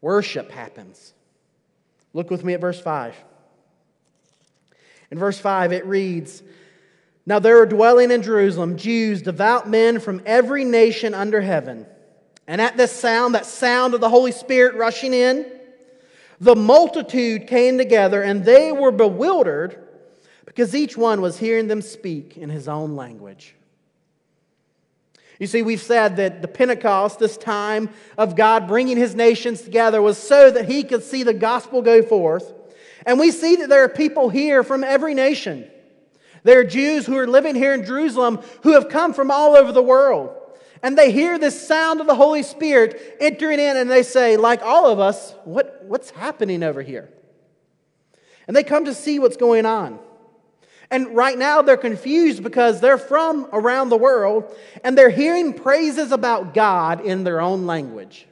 [0.00, 1.12] Worship happens.
[2.12, 3.14] Look with me at verse 5.
[5.14, 6.42] In verse 5, it reads
[7.24, 11.86] Now there were dwelling in Jerusalem Jews, devout men from every nation under heaven.
[12.48, 15.46] And at this sound, that sound of the Holy Spirit rushing in,
[16.40, 19.86] the multitude came together and they were bewildered
[20.46, 23.54] because each one was hearing them speak in his own language.
[25.38, 30.02] You see, we've said that the Pentecost, this time of God bringing his nations together,
[30.02, 32.52] was so that he could see the gospel go forth.
[33.06, 35.68] And we see that there are people here from every nation.
[36.42, 39.72] There are Jews who are living here in Jerusalem who have come from all over
[39.72, 40.34] the world.
[40.82, 44.62] And they hear this sound of the Holy Spirit entering in, and they say, like
[44.62, 47.08] all of us, what, what's happening over here?
[48.46, 49.98] And they come to see what's going on.
[50.90, 56.12] And right now they're confused because they're from around the world and they're hearing praises
[56.12, 58.26] about God in their own language.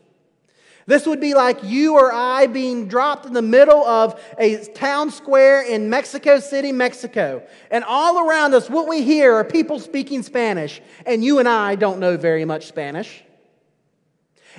[0.87, 5.11] This would be like you or I being dropped in the middle of a town
[5.11, 7.47] square in Mexico City, Mexico.
[7.71, 11.77] And all around us, what we hear are people speaking Spanish, and you and I
[11.77, 13.23] don't know very much Spanish.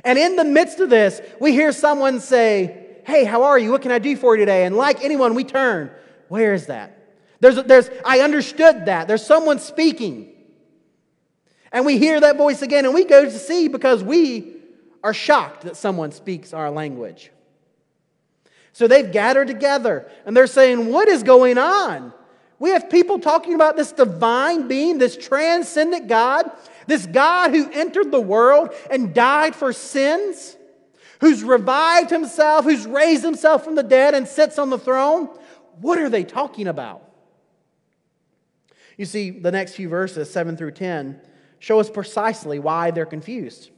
[0.06, 3.72] And in the midst of this, we hear someone say, Hey, how are you?
[3.72, 4.66] What can I do for you today?
[4.66, 5.92] And like anyone, we turn,
[6.30, 6.98] Where is that?
[7.42, 9.10] There's, there's, I understood that.
[9.10, 10.30] There's someone speaking.
[11.74, 14.54] And we hear that voice again and we go to see because we
[15.04, 17.32] are shocked that someone speaks our language.
[18.72, 22.14] So they've gathered together and they're saying, What is going on?
[22.60, 26.50] We have people talking about this divine being, this transcendent God,
[26.88, 30.56] this God who entered the world and died for sins,
[31.20, 35.30] who's revived himself, who's raised himself from the dead and sits on the throne.
[35.82, 37.10] What are they talking about?
[38.98, 41.20] You see, the next few verses, 7 through 10,
[41.60, 43.72] show us precisely why they're confused.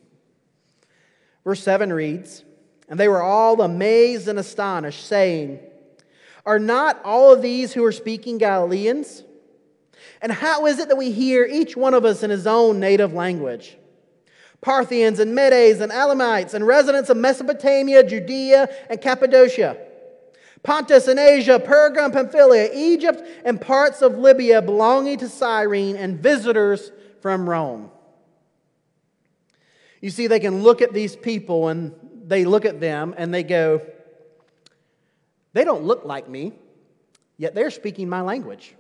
[1.46, 2.44] Verse 7 reads,
[2.90, 5.60] And they were all amazed and astonished, saying,
[6.46, 9.24] Are not all of these who are speaking Galileans?
[10.22, 13.14] And how is it that we hear each one of us in his own native
[13.14, 13.78] language?
[14.60, 19.78] Parthians and Medes and Elamites and residents of Mesopotamia, Judea, and Cappadocia
[20.66, 26.20] Pontus and Asia, Perga and Pamphylia, Egypt, and parts of Libya belonging to Cyrene, and
[26.20, 27.92] visitors from Rome.
[30.06, 31.92] You see, they can look at these people and
[32.28, 33.82] they look at them and they go,
[35.54, 36.54] they don't look like me,
[37.38, 38.76] yet they're speaking my language.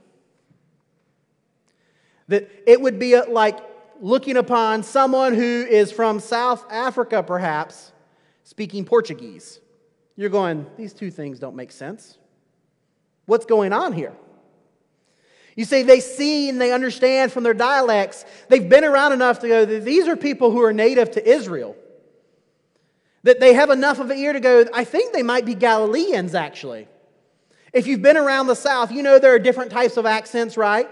[2.28, 3.58] That it would be like
[4.00, 7.92] looking upon someone who is from South Africa, perhaps,
[8.44, 9.60] speaking Portuguese.
[10.16, 12.20] You're going, these two things don't make sense.
[13.26, 14.14] What's going on here?
[15.56, 18.26] You see, they see and they understand from their dialects.
[18.50, 21.76] They've been around enough to go, these are people who are native to Israel.
[23.24, 26.36] That they have enough of an ear to go, I think they might be Galileans,
[26.36, 26.88] actually.
[27.72, 30.90] If you've been around the South, you know there are different types of accents, right?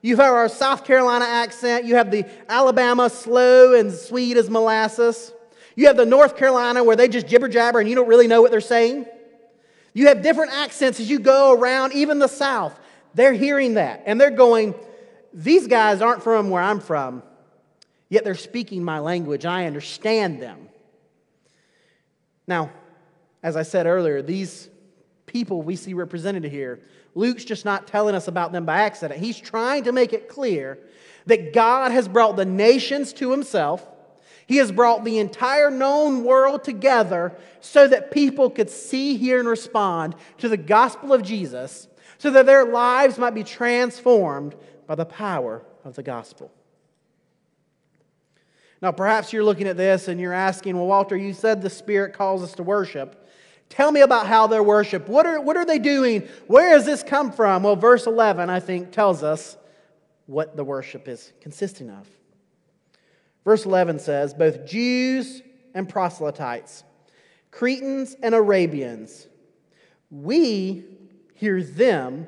[0.00, 5.32] You have our South Carolina accent, you have the Alabama slow and sweet as molasses.
[5.74, 8.42] You have the North Carolina where they just jibber jabber and you don't really know
[8.42, 9.06] what they're saying.
[9.92, 12.78] You have different accents as you go around, even the South.
[13.18, 14.76] They're hearing that and they're going,
[15.32, 17.24] These guys aren't from where I'm from,
[18.08, 19.44] yet they're speaking my language.
[19.44, 20.68] I understand them.
[22.46, 22.70] Now,
[23.42, 24.68] as I said earlier, these
[25.26, 26.78] people we see represented here,
[27.16, 29.18] Luke's just not telling us about them by accident.
[29.18, 30.78] He's trying to make it clear
[31.26, 33.84] that God has brought the nations to himself
[34.48, 39.46] he has brought the entire known world together so that people could see, hear, and
[39.46, 41.86] respond to the gospel of Jesus,
[42.18, 44.54] so that their lives might be transformed
[44.86, 46.52] by the power of the gospel.
[48.80, 52.12] Now, perhaps you're looking at this and you're asking, well, Walter, you said the Spirit
[52.12, 53.28] calls us to worship.
[53.68, 55.08] Tell me about how they're worship.
[55.08, 56.28] What are, what are they doing?
[56.46, 57.64] Where does this come from?
[57.64, 59.56] Well, verse 11, I think, tells us
[60.26, 62.08] what the worship is consisting of.
[63.44, 65.42] Verse 11 says, Both Jews
[65.74, 66.84] and proselytes,
[67.50, 69.26] Cretans and Arabians,
[70.10, 70.84] we
[71.38, 72.26] hear them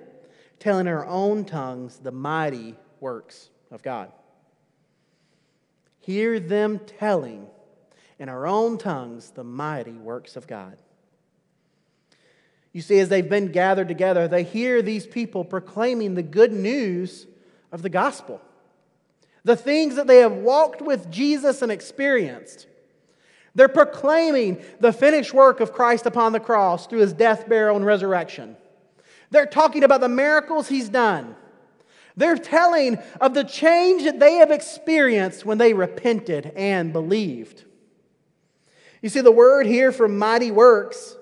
[0.58, 4.12] telling in our own tongues the mighty works of God.
[6.00, 7.46] Hear them telling
[8.18, 10.76] in our own tongues the mighty works of God.
[12.72, 17.26] You see, as they've been gathered together, they hear these people proclaiming the good news
[17.72, 18.40] of the gospel
[19.42, 22.66] the things that they have walked with Jesus and experienced.
[23.54, 27.86] They're proclaiming the finished work of Christ upon the cross through his death, burial, and
[27.86, 28.56] resurrection.
[29.30, 31.36] They're talking about the miracles he's done.
[32.16, 37.64] They're telling of the change that they have experienced when they repented and believed.
[39.00, 41.16] You see, the word here for mighty works,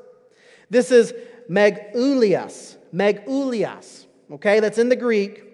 [0.70, 1.14] this is
[1.48, 4.60] megulias, megulias, okay?
[4.60, 5.44] That's in the Greek.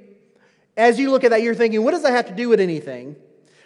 [0.77, 3.17] As you look at that, you're thinking, what does that have to do with anything?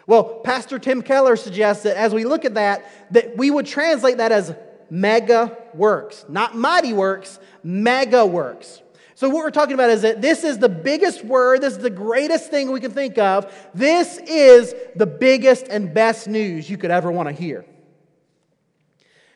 [0.07, 4.17] Well, Pastor Tim Keller suggests that as we look at that, that we would translate
[4.17, 4.55] that as
[4.91, 8.83] mega works, not mighty works, mega works.
[9.15, 11.91] So, what we're talking about is that this is the biggest word, this is the
[11.91, 13.53] greatest thing we can think of.
[13.75, 17.65] This is the biggest and best news you could ever want to hear.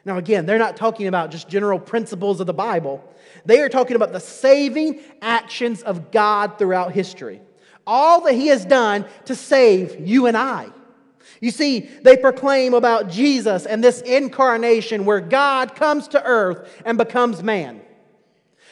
[0.04, 3.02] Now, again, they're not talking about just general principles of the Bible,
[3.44, 7.40] they are talking about the saving actions of God throughout history
[7.86, 10.68] all that he has done to save you and I.
[11.42, 16.96] You see, they proclaim about Jesus and this incarnation where God comes to earth and
[16.96, 17.80] becomes man.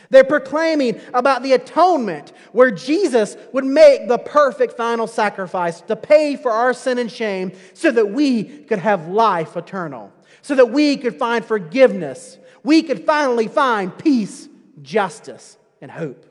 [0.08, 6.36] They're proclaiming about the atonement where Jesus would make the perfect final sacrifice to pay
[6.36, 10.96] for our sin and shame so that we could have life eternal, so that we
[10.96, 14.48] could find forgiveness, we could finally find peace,
[14.80, 16.24] justice, and hope.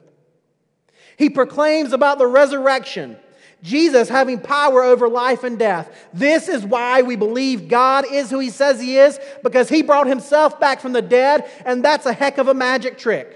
[1.18, 3.18] He proclaims about the resurrection.
[3.62, 6.08] Jesus having power over life and death.
[6.14, 10.08] This is why we believe God is who He says He is, because He brought
[10.08, 13.36] Himself back from the dead, and that's a heck of a magic trick.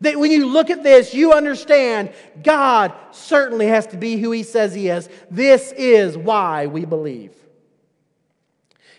[0.00, 2.12] That when you look at this, you understand
[2.42, 5.08] God certainly has to be who He says He is.
[5.30, 7.34] This is why we believe.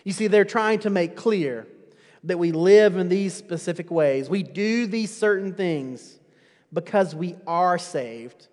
[0.04, 1.66] You see, they're trying to make clear
[2.24, 4.28] that we live in these specific ways.
[4.28, 6.18] We do these certain things
[6.72, 8.48] because we are saved,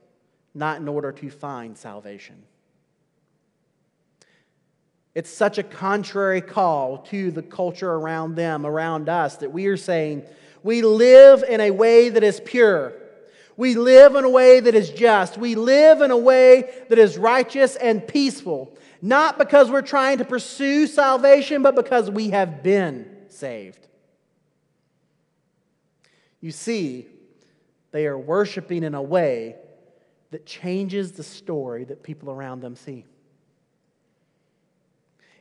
[0.53, 2.43] not in order to find salvation.
[5.15, 9.77] It's such a contrary call to the culture around them, around us, that we are
[9.77, 10.23] saying
[10.63, 12.93] we live in a way that is pure.
[13.57, 15.37] We live in a way that is just.
[15.37, 18.77] We live in a way that is righteous and peaceful.
[19.01, 23.87] Not because we're trying to pursue salvation, but because we have been saved.
[26.41, 27.07] You see,
[27.91, 29.55] they are worshiping in a way
[30.32, 33.05] that changes the story that people around them see.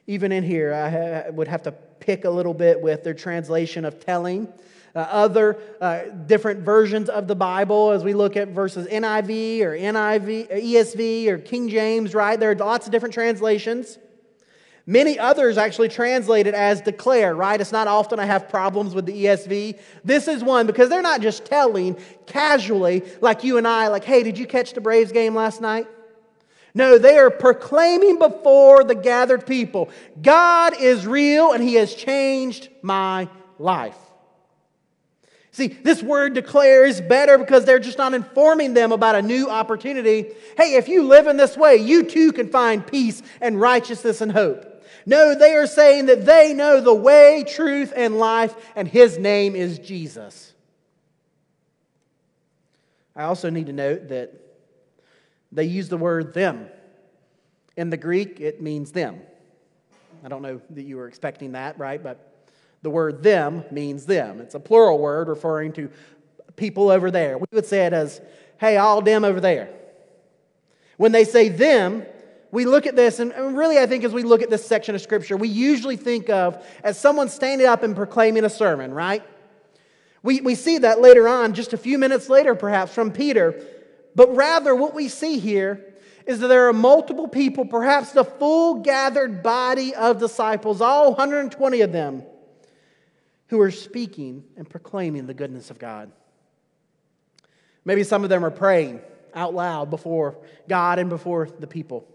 [0.06, 4.04] Even in here, I would have to pick a little bit with their translation of
[4.04, 4.48] telling.
[4.94, 9.76] Uh, other uh, different versions of the Bible as we look at verses NIV or
[9.76, 12.40] NIV, or ESV or King James, right?
[12.40, 13.98] There are lots of different translations.
[14.88, 17.60] Many others actually translate it as declare, right?
[17.60, 19.78] It's not often I have problems with the ESV.
[20.02, 24.22] This is one because they're not just telling casually, like you and I, like, hey,
[24.22, 25.86] did you catch the Braves game last night?
[26.72, 29.90] No, they are proclaiming before the gathered people
[30.22, 33.28] God is real and He has changed my
[33.58, 33.98] life.
[35.50, 39.50] See, this word declare is better because they're just not informing them about a new
[39.50, 40.28] opportunity.
[40.56, 44.32] Hey, if you live in this way, you too can find peace and righteousness and
[44.32, 44.64] hope.
[45.06, 49.56] No, they are saying that they know the way, truth, and life, and His name
[49.56, 50.52] is Jesus.
[53.16, 54.32] I also need to note that
[55.50, 56.68] they use the word them.
[57.76, 59.20] In the Greek, it means them.
[60.24, 62.02] I don't know that you were expecting that, right?
[62.02, 62.46] But
[62.82, 64.40] the word them means them.
[64.40, 65.90] It's a plural word referring to
[66.56, 67.38] people over there.
[67.38, 68.20] We would say it as,
[68.58, 69.70] hey, all them over there.
[70.96, 72.04] When they say them,
[72.50, 75.02] we look at this, and really, I think as we look at this section of
[75.02, 79.22] Scripture, we usually think of as someone standing up and proclaiming a sermon, right?
[80.22, 83.62] We, we see that later on, just a few minutes later, perhaps, from Peter.
[84.14, 85.84] But rather, what we see here
[86.26, 91.80] is that there are multiple people, perhaps the full gathered body of disciples, all 120
[91.82, 92.22] of them,
[93.48, 96.10] who are speaking and proclaiming the goodness of God.
[97.84, 99.00] Maybe some of them are praying
[99.34, 100.36] out loud before
[100.68, 102.06] God and before the people.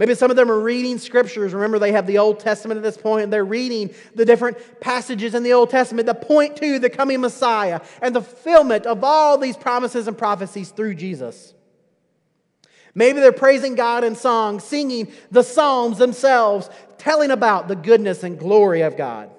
[0.00, 1.52] Maybe some of them are reading scriptures.
[1.52, 5.34] Remember, they have the Old Testament at this point, and they're reading the different passages
[5.34, 9.36] in the Old Testament that point to the coming Messiah and the fulfillment of all
[9.36, 11.52] these promises and prophecies through Jesus.
[12.94, 18.38] Maybe they're praising God in song, singing the Psalms themselves, telling about the goodness and
[18.38, 19.30] glory of God.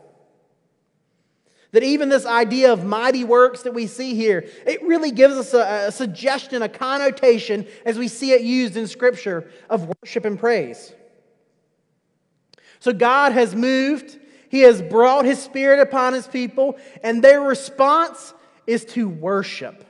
[1.71, 5.53] That even this idea of mighty works that we see here, it really gives us
[5.53, 10.37] a, a, suggestion, a connotation, as we see it used in Scripture, of worship and
[10.37, 10.93] praise.
[12.79, 14.19] So God has moved,
[14.49, 18.33] He has brought His Spirit upon His people, and their response
[18.67, 19.85] is to worship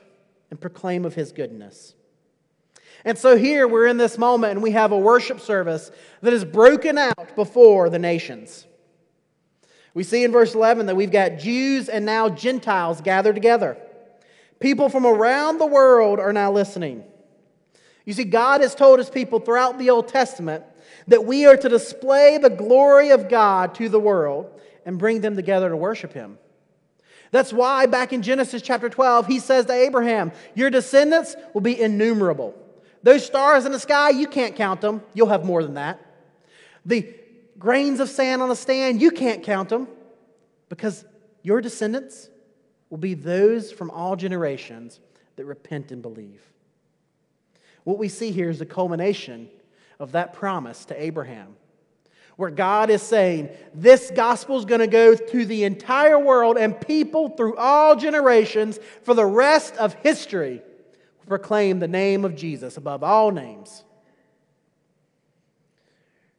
[0.50, 1.94] and proclaim of His goodness.
[3.04, 6.44] And so here we're in this moment, and we have a worship service that is
[6.44, 8.66] broken out before the nations.
[9.94, 13.76] We see in verse 11 that we've got Jews and now Gentiles gathered together.
[14.58, 17.04] People from around the world are now listening.
[18.04, 20.64] You see, God has told his people throughout the Old Testament
[21.08, 25.36] that we are to display the glory of God to the world and bring them
[25.36, 26.38] together to worship him.
[27.30, 31.80] That's why back in Genesis chapter 12, he says to Abraham, Your descendants will be
[31.80, 32.54] innumerable.
[33.02, 35.02] Those stars in the sky, you can't count them.
[35.14, 36.00] You'll have more than that.
[36.84, 37.14] The
[37.62, 39.86] grains of sand on a stand, you can't count them
[40.68, 41.04] because
[41.42, 42.28] your descendants
[42.90, 44.98] will be those from all generations
[45.36, 46.42] that repent and believe.
[47.84, 49.48] What we see here is the culmination
[50.00, 51.54] of that promise to Abraham,
[52.34, 56.80] where God is saying, This gospel is going to go to the entire world, and
[56.80, 60.62] people through all generations for the rest of history
[61.28, 63.84] proclaim the name of Jesus above all names.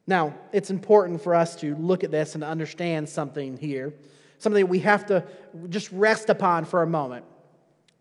[0.06, 3.94] Now, it's important for us to look at this and understand something here,
[4.38, 5.24] something we have to
[5.70, 7.24] just rest upon for a moment.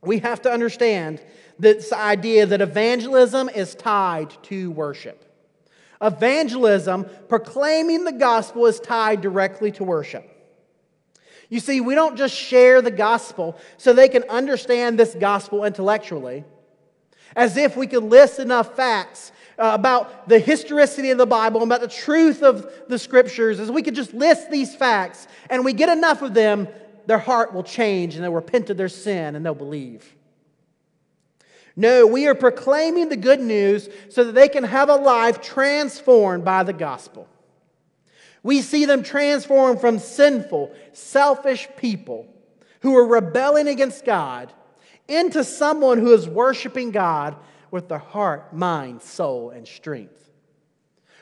[0.02, 1.22] We have to understand
[1.58, 5.24] this idea that evangelism is tied to worship.
[6.02, 10.30] Evangelism, proclaiming the gospel, is tied directly to worship.
[11.50, 16.44] You see, we don't just share the gospel so they can understand this gospel intellectually,
[17.36, 21.72] as if we could list enough facts Uh, about the historicity of the Bible and
[21.72, 25.74] about the truth of the scriptures, as we could just list these facts and we
[25.74, 26.68] get enough of them,
[27.06, 30.16] their heart will change and they'll repent of their sin and they'll believe.
[31.76, 36.46] No, we are proclaiming the good news so that they can have a life transformed
[36.46, 37.28] by the gospel.
[38.44, 42.28] We see them transformed from sinful, selfish people
[42.82, 44.52] who are rebelling against God
[45.08, 47.36] into someone who is worshiping God
[47.74, 50.30] with their heart, mind, soul, and strength.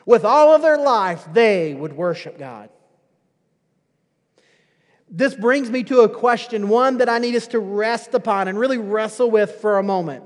[0.04, 2.68] With all of their life, they would worship God.
[5.08, 8.58] This brings me to a question, one that I need us to rest upon and
[8.58, 10.24] really wrestle with for a moment.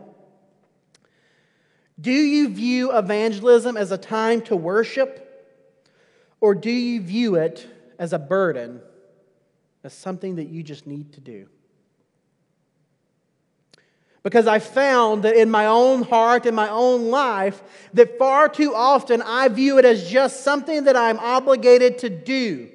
[2.00, 5.22] Do you view evangelism as a time to worship,
[6.40, 7.68] or do you view it
[8.00, 8.80] as a burden,
[9.84, 11.46] as something that you just need to do?
[14.26, 17.62] Because I found that in my own heart, in my own life,
[17.94, 22.68] that far too often I view it as just something that I'm obligated to do.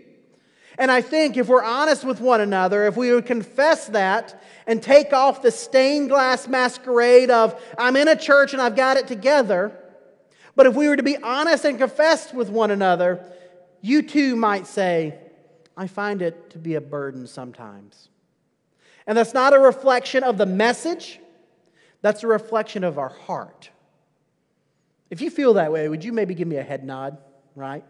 [0.78, 4.82] And I think if we're honest with one another, if we would confess that and
[4.82, 9.08] take off the stained glass masquerade of, I'm in a church and I've got it
[9.08, 9.78] together,
[10.56, 13.30] but if we were to be honest and confess with one another,
[13.82, 15.20] you too might say,
[15.76, 18.08] I find it to be a burden sometimes.
[19.06, 21.20] And that's not a reflection of the message,
[22.02, 23.70] that's a reflection of our heart.
[25.10, 27.18] If you feel that way, would you maybe give me a head nod,
[27.56, 27.84] right?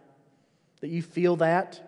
[0.82, 1.80] That you feel that?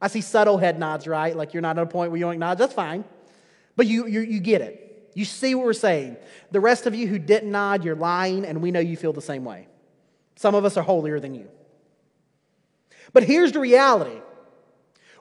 [0.00, 1.34] I see subtle head nods, right?
[1.34, 2.58] Like you're not at a point where you don't nod.
[2.58, 3.04] That's fine.
[3.76, 5.10] But you, you, you get it.
[5.14, 6.16] You see what we're saying.
[6.50, 9.22] The rest of you who didn't nod, you're lying, and we know you feel the
[9.22, 9.68] same way.
[10.36, 11.48] Some of us are holier than you.
[13.12, 14.20] But here's the reality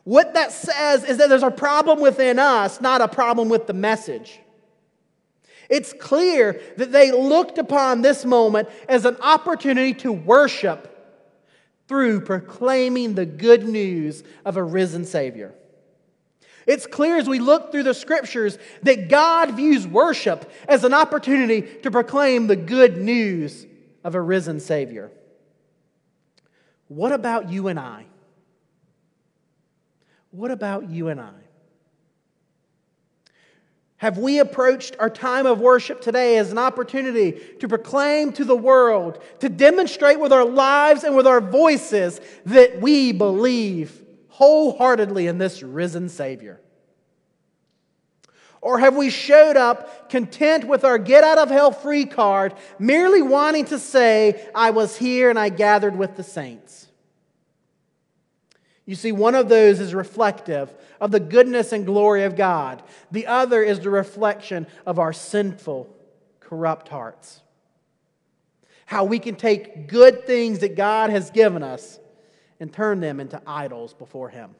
[0.04, 3.74] what that says is that there's a problem within us, not a problem with the
[3.74, 4.40] message.
[5.70, 10.90] It's clear that they looked upon this moment as an opportunity to worship
[11.88, 15.54] through proclaiming the good news of a risen Savior.
[16.66, 21.62] It's clear as we look through the scriptures that God views worship as an opportunity
[21.82, 23.66] to proclaim the good news
[24.04, 25.12] of a risen Savior.
[26.88, 28.06] What about you and I?
[30.32, 31.34] What about you and I?
[34.04, 38.54] Have we approached our time of worship today as an opportunity to proclaim to the
[38.54, 45.38] world, to demonstrate with our lives and with our voices that we believe wholeheartedly in
[45.38, 46.60] this risen Savior?
[48.60, 53.22] Or have we showed up content with our get out of hell free card, merely
[53.22, 56.83] wanting to say, I was here and I gathered with the saints?
[58.86, 63.28] You see, one of those is reflective of the goodness and glory of God, the
[63.28, 65.90] other is the reflection of our sinful,
[66.40, 67.42] corrupt hearts.
[68.86, 72.00] How we can take good things that God has given us
[72.60, 74.56] and turn them into idols before Him.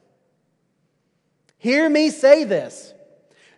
[1.58, 2.94] Hear me say this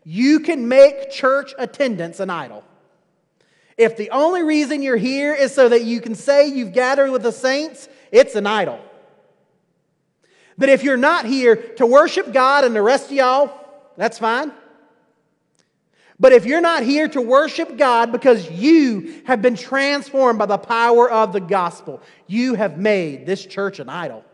[0.04, 2.64] you can make church attendance an idol.
[3.76, 7.22] If the only reason you're here is so that you can say you've gathered with
[7.22, 8.80] the saints, it's an idol.
[10.58, 13.52] But if you're not here to worship God and the rest of y'all,
[13.96, 14.52] that's fine.
[16.18, 20.56] But if you're not here to worship God because you have been transformed by the
[20.56, 24.24] power of the gospel, you have made this church an idol.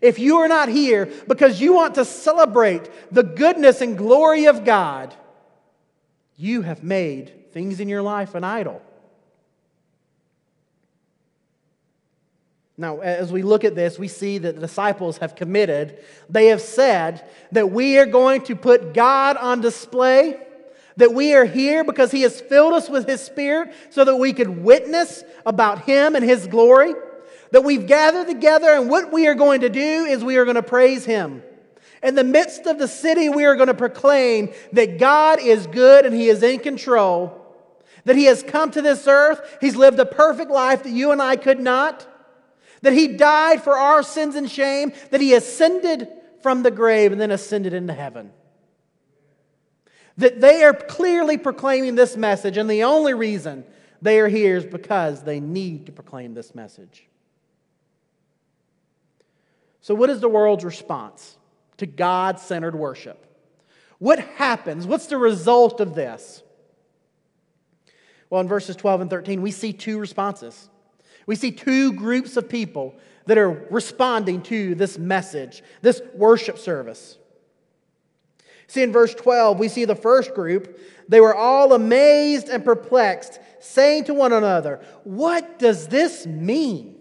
[0.00, 4.64] If you are not here because you want to celebrate the goodness and glory of
[4.64, 5.14] God,
[6.36, 8.80] you have made things in your life an idol.
[12.80, 15.98] Now, as we look at this, we see that the disciples have committed.
[16.30, 20.38] They have said that we are going to put God on display,
[20.96, 24.32] that we are here because He has filled us with His Spirit so that we
[24.32, 26.94] could witness about Him and His glory.
[27.50, 30.54] That we've gathered together, and what we are going to do is we are going
[30.54, 31.42] to praise Him.
[32.00, 36.06] In the midst of the city, we are going to proclaim that God is good
[36.06, 37.44] and He is in control,
[38.04, 41.20] that He has come to this earth, He's lived a perfect life that you and
[41.20, 42.06] I could not
[42.82, 46.08] that he died for our sins and shame, that he ascended
[46.42, 48.32] from the grave and then ascended into heaven.
[50.16, 53.64] That they are clearly proclaiming this message, and the only reason
[54.02, 57.06] they are here is because they need to proclaim this message.
[59.80, 61.36] So, what is the world's response
[61.78, 63.24] to God centered worship?
[63.98, 64.86] What happens?
[64.86, 66.42] What's the result of this?
[68.30, 70.68] Well, in verses 12 and 13, we see two responses.
[71.28, 72.94] We see two groups of people
[73.26, 77.18] that are responding to this message, this worship service.
[78.66, 80.80] See, in verse 12, we see the first group.
[81.06, 86.96] They were all amazed and perplexed, saying to one another, What does this mean?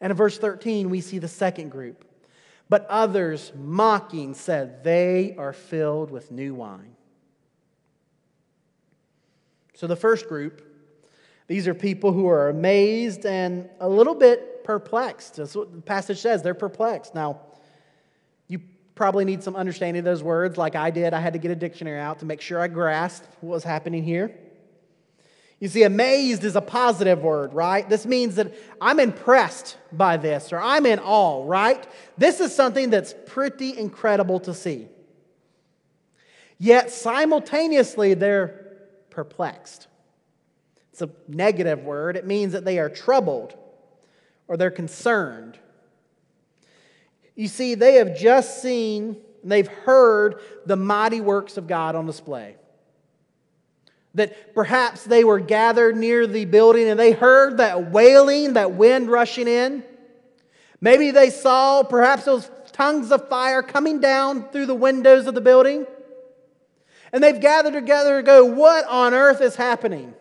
[0.00, 2.04] And in verse 13, we see the second group.
[2.68, 6.94] But others, mocking, said, They are filled with new wine.
[9.74, 10.62] So the first group,
[11.46, 15.36] these are people who are amazed and a little bit perplexed.
[15.36, 16.42] That's what the passage says.
[16.42, 17.14] They're perplexed.
[17.14, 17.40] Now,
[18.48, 18.60] you
[18.94, 21.12] probably need some understanding of those words, like I did.
[21.12, 24.04] I had to get a dictionary out to make sure I grasped what was happening
[24.04, 24.34] here.
[25.60, 27.88] You see, amazed is a positive word, right?
[27.88, 31.86] This means that I'm impressed by this or I'm in awe, right?
[32.18, 34.88] This is something that's pretty incredible to see.
[36.58, 38.76] Yet simultaneously, they're
[39.10, 39.86] perplexed.
[40.94, 42.16] It's a negative word.
[42.16, 43.56] It means that they are troubled
[44.46, 45.58] or they're concerned.
[47.34, 52.06] You see, they have just seen, and they've heard the mighty works of God on
[52.06, 52.54] display.
[54.14, 59.10] That perhaps they were gathered near the building and they heard that wailing, that wind
[59.10, 59.82] rushing in.
[60.80, 65.40] Maybe they saw perhaps those tongues of fire coming down through the windows of the
[65.40, 65.88] building.
[67.12, 70.14] And they've gathered together to go, What on earth is happening?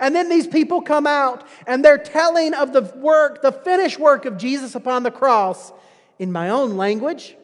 [0.00, 4.24] And then these people come out and they're telling of the work, the finished work
[4.26, 5.72] of Jesus upon the cross
[6.18, 7.36] in my own language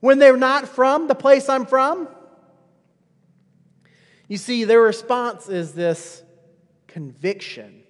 [0.00, 2.08] when they're not from the place I'm from.
[4.28, 6.22] You see, their response is this
[6.86, 7.82] conviction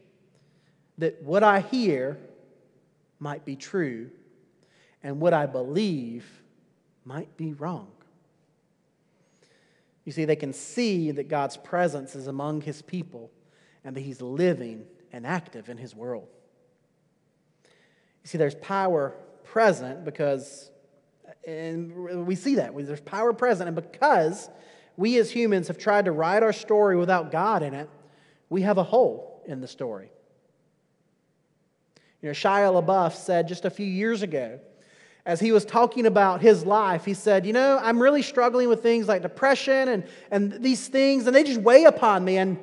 [0.98, 2.18] that what I hear
[3.18, 4.10] might be true
[5.02, 6.24] and what I believe
[7.04, 7.88] might be wrong.
[10.04, 13.30] You see, they can see that God's presence is among his people
[13.86, 16.26] and that he's living and active in his world.
[17.64, 19.14] You see, there's power
[19.44, 20.72] present because,
[21.46, 24.50] and we see that, there's power present, and because
[24.96, 27.88] we as humans have tried to write our story without God in it,
[28.50, 30.10] we have a hole in the story.
[32.20, 34.58] You know, Shia LaBeouf said just a few years ago,
[35.24, 38.82] as he was talking about his life, he said, You know, I'm really struggling with
[38.82, 42.38] things like depression and, and these things, and they just weigh upon me.
[42.38, 42.58] And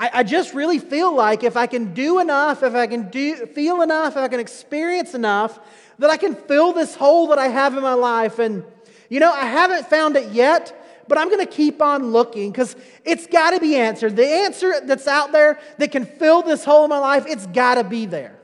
[0.00, 3.46] I, I just really feel like if I can do enough, if I can do,
[3.46, 5.58] feel enough, if I can experience enough,
[5.98, 8.38] that I can fill this hole that I have in my life.
[8.38, 8.64] And,
[9.08, 10.74] you know, I haven't found it yet,
[11.08, 14.14] but I'm going to keep on looking because it's got to be answered.
[14.14, 17.74] The answer that's out there that can fill this hole in my life, it's got
[17.74, 18.38] to be there.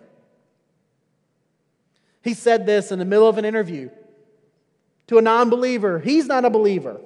[2.23, 3.91] He said this in the middle of an interview
[5.09, 5.99] to a non believer.
[5.99, 7.01] He's not a believer.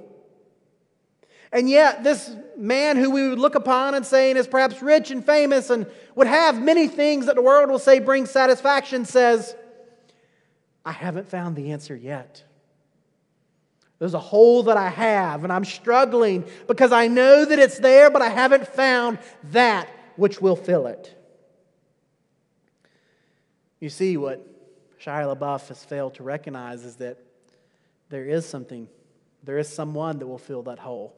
[1.52, 5.24] And yet, this man who we would look upon and saying is perhaps rich and
[5.24, 9.54] famous and would have many things that the world will say bring satisfaction says,
[10.84, 12.44] I haven't found the answer yet.
[13.98, 18.10] There's a hole that I have, and I'm struggling because I know that it's there,
[18.10, 21.14] but I haven't found that which will fill it.
[23.80, 24.46] You see, what
[25.00, 27.18] Shia LaBeouf has failed to recognize is that
[28.08, 28.88] there is something,
[29.42, 31.14] there is someone that will fill that hole.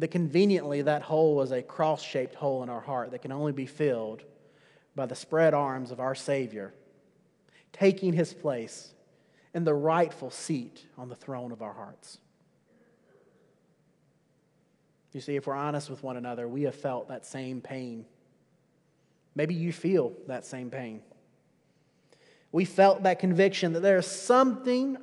[0.00, 3.52] That conveniently, that hole is a cross shaped hole in our heart that can only
[3.52, 4.22] be filled
[4.96, 6.72] by the spread arms of our Savior,
[7.74, 8.94] taking his place
[9.52, 12.16] in the rightful seat on the throne of our hearts.
[15.12, 18.06] You see, if we're honest with one another, we have felt that same pain.
[19.34, 21.02] Maybe you feel that same pain.
[22.52, 24.96] We felt that conviction that there is something,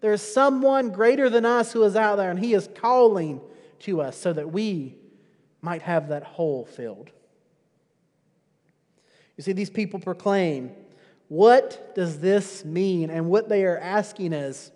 [0.00, 3.40] there is someone greater than us who is out there, and He is calling
[3.82, 4.96] to us so that we
[5.60, 7.10] might have that hole filled.
[9.36, 10.72] You see, these people proclaim
[11.28, 13.08] what does this mean?
[13.08, 14.70] And what they are asking is,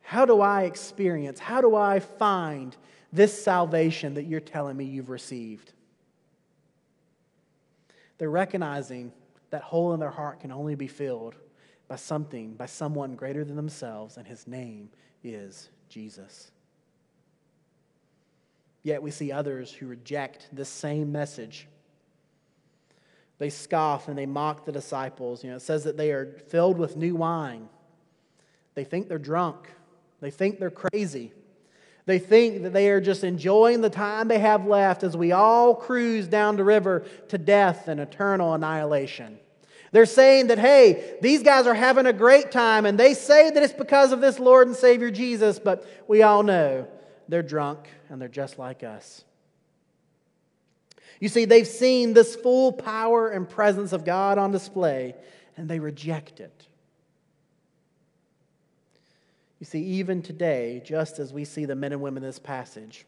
[0.00, 2.74] how do I experience, how do I find
[3.12, 5.74] this salvation that you're telling me you've received?
[8.16, 9.12] They're recognizing
[9.50, 11.36] that hole in their heart can only be filled
[11.88, 14.88] by something, by someone greater than themselves, and his name
[15.22, 16.52] is Jesus.
[18.82, 21.66] Yet we see others who reject this same message
[23.40, 25.42] they scoff and they mock the disciples.
[25.42, 27.70] You know, it says that they are filled with new wine.
[28.74, 29.66] They think they're drunk.
[30.20, 31.32] They think they're crazy.
[32.04, 35.74] They think that they are just enjoying the time they have left as we all
[35.74, 39.38] cruise down the river to death and eternal annihilation.
[39.90, 43.62] They're saying that, hey, these guys are having a great time, and they say that
[43.62, 46.86] it's because of this Lord and Savior Jesus, but we all know
[47.30, 49.24] they're drunk and they're just like us.
[51.20, 55.14] You see, they've seen this full power and presence of God on display,
[55.56, 56.66] and they reject it.
[59.58, 63.04] You see, even today, just as we see the men and women in this passage,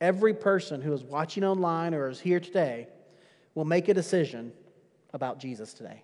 [0.00, 2.88] every person who is watching online or is here today
[3.54, 4.52] will make a decision
[5.14, 6.02] about Jesus today.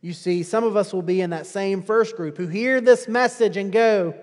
[0.00, 3.08] You see, some of us will be in that same first group who hear this
[3.08, 4.14] message and go,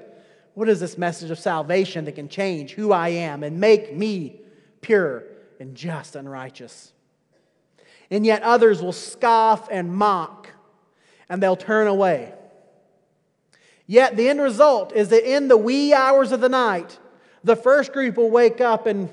[0.53, 4.41] What is this message of salvation that can change who I am and make me
[4.81, 5.23] pure
[5.59, 6.93] and just and righteous?
[8.11, 10.49] And yet others will scoff and mock
[11.29, 12.33] and they'll turn away.
[13.87, 16.99] Yet the end result is that in the wee hours of the night,
[17.43, 19.09] the first group will wake up and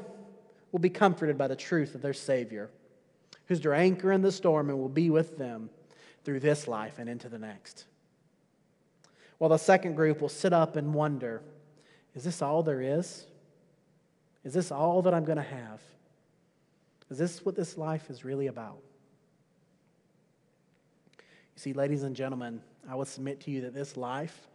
[0.70, 2.70] will be comforted by the truth of their Savior,
[3.46, 5.70] who's their anchor in the storm and will be with them
[6.24, 7.86] through this life and into the next.
[9.40, 11.40] While the second group will sit up and wonder
[12.14, 13.24] is this all there is?
[14.44, 15.80] Is this all that I'm going to have?
[17.08, 18.80] Is this what this life is really about?
[21.16, 24.46] You see, ladies and gentlemen, I will submit to you that this life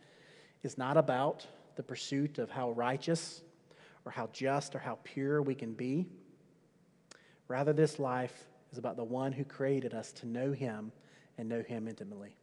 [0.62, 3.42] is not about the pursuit of how righteous
[4.06, 6.06] or how just or how pure we can be.
[7.48, 10.92] Rather, this life is about the one who created us to know him
[11.40, 12.36] and know him intimately.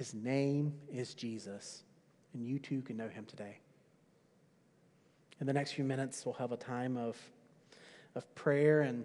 [0.00, 1.82] His name is Jesus,
[2.32, 3.58] and you too can know him today.
[5.42, 7.18] In the next few minutes, we'll have a time of,
[8.14, 9.04] of prayer and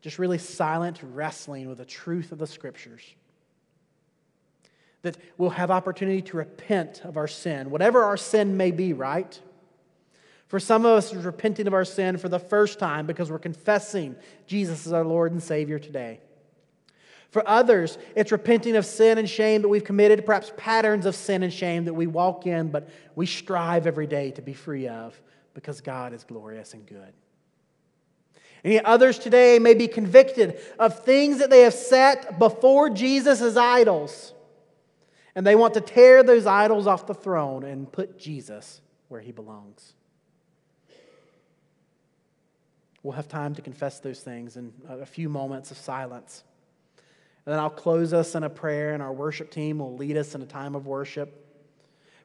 [0.00, 3.14] just really silent wrestling with the truth of the scriptures.
[5.02, 9.40] That we'll have opportunity to repent of our sin, whatever our sin may be, right?
[10.48, 14.16] For some of us, repenting of our sin for the first time because we're confessing
[14.48, 16.18] Jesus as our Lord and Savior today.
[17.34, 21.42] For others, it's repenting of sin and shame that we've committed, perhaps patterns of sin
[21.42, 25.20] and shame that we walk in, but we strive every day to be free of
[25.52, 27.12] because God is glorious and good.
[28.62, 33.56] And others today may be convicted of things that they have set before Jesus as
[33.56, 34.32] idols.
[35.34, 39.32] And they want to tear those idols off the throne and put Jesus where he
[39.32, 39.94] belongs.
[43.02, 46.44] We'll have time to confess those things in a few moments of silence.
[47.46, 50.34] And then I'll close us in a prayer, and our worship team will lead us
[50.34, 51.46] in a time of worship,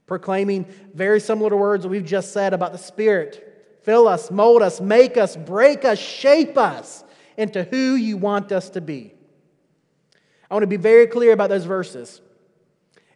[0.07, 3.79] proclaiming very similar to words that we've just said about the Spirit.
[3.83, 7.03] Fill us, mold us, make us, break us, shape us
[7.37, 9.13] into who you want us to be.
[10.49, 12.21] I want to be very clear about those verses.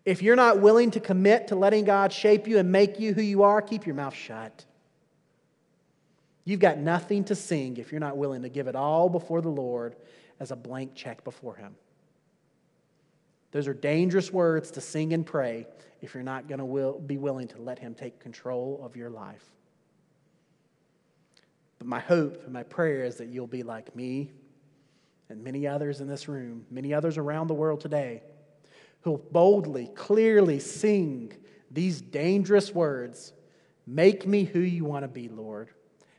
[0.06, 3.22] If you're not willing to commit to letting God shape you and make you who
[3.22, 4.66] you are, keep your mouth shut.
[6.45, 9.49] You've got nothing to sing if you're not willing to give it all before the
[9.49, 9.95] Lord
[10.39, 11.76] as a blank check before Him.
[13.54, 15.68] Those are dangerous words to sing and pray
[16.01, 19.10] if you're not going to will, be willing to let Him take control of your
[19.10, 19.45] life.
[21.78, 24.32] But my hope and my prayer is that you'll be like me
[25.30, 28.24] and many others in this room, many others around the world today,
[29.01, 31.32] who'll boldly, clearly sing
[31.72, 33.34] these dangerous words
[33.86, 35.70] Make me who you want to be, Lord.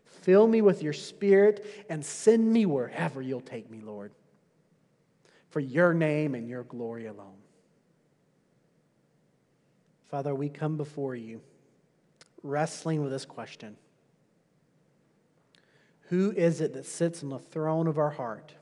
[0.05, 4.12] Fill me with your spirit and send me wherever you'll take me, Lord,
[5.55, 7.36] for your name and your glory alone.
[10.11, 11.40] Father, we come before you
[12.42, 13.76] wrestling with this question
[16.09, 18.52] Who is it that sits on the throne of our heart?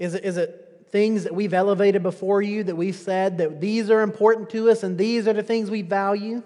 [0.00, 3.88] Is it, is it things that we've elevated before you that we've said that these
[3.88, 6.42] are important to us and these are the things we value?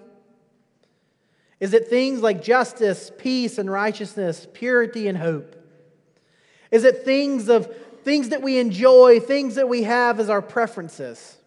[1.59, 5.62] Is it things like justice, peace, and righteousness, purity, and hope?
[6.73, 7.71] Is it things of
[8.03, 11.37] things that we enjoy, things that we have as our preferences?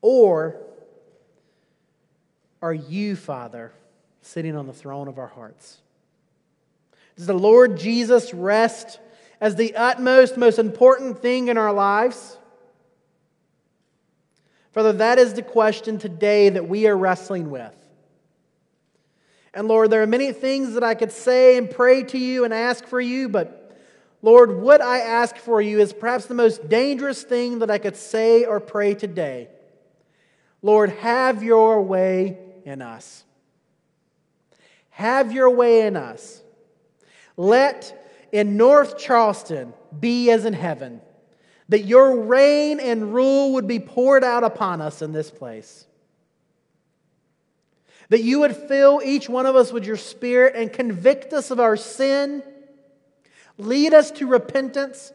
[0.00, 0.56] Or
[2.62, 3.72] are you, Father,
[4.22, 5.78] sitting on the throne of our hearts?
[7.16, 9.00] Does the Lord Jesus rest
[9.40, 12.38] as the utmost, most important thing in our lives?
[14.70, 17.74] Father, that is the question today that we are wrestling with.
[19.58, 22.54] And Lord, there are many things that I could say and pray to you and
[22.54, 23.76] ask for you, but
[24.22, 27.96] Lord, what I ask for you is perhaps the most dangerous thing that I could
[27.96, 29.48] say or pray today.
[30.62, 33.24] Lord, have your way in us.
[34.90, 36.40] Have your way in us.
[37.36, 41.00] Let in North Charleston be as in heaven,
[41.68, 45.84] that your reign and rule would be poured out upon us in this place.
[48.10, 51.60] That you would fill each one of us with your spirit and convict us of
[51.60, 52.42] our sin,
[53.58, 55.12] lead us to repentance,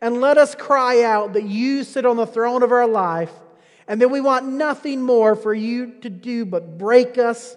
[0.00, 3.32] and let us cry out that you sit on the throne of our life,
[3.88, 7.56] and that we want nothing more for you to do but break us,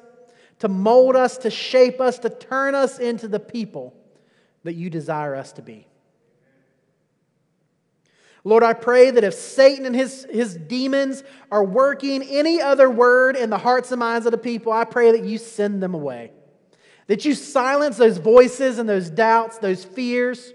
[0.60, 3.94] to mold us, to shape us, to turn us into the people
[4.64, 5.86] that you desire us to be.
[8.44, 13.36] Lord, I pray that if Satan and his, his demons are working any other word
[13.36, 16.32] in the hearts and minds of the people, I pray that you send them away.
[17.08, 20.54] That you silence those voices and those doubts, those fears.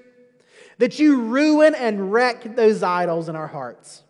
[0.78, 4.02] that you ruin and wreck those idols in our hearts.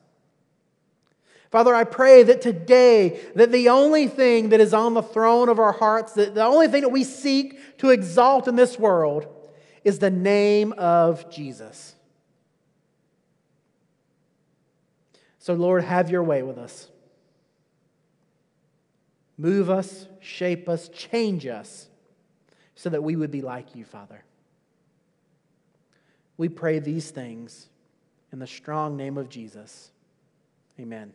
[1.51, 5.59] Father, I pray that today that the only thing that is on the throne of
[5.61, 9.27] our hearts, that the only thing that we seek to exalt in this world
[9.85, 11.94] is the name of Jesus.
[15.45, 16.89] So Lord, have your way with us.
[19.37, 21.87] Move us, shape us, change us
[22.75, 24.25] so that we would be like you, Father.
[26.39, 27.67] We pray these things
[28.33, 29.91] in the strong name of Jesus.
[30.81, 31.13] Amen.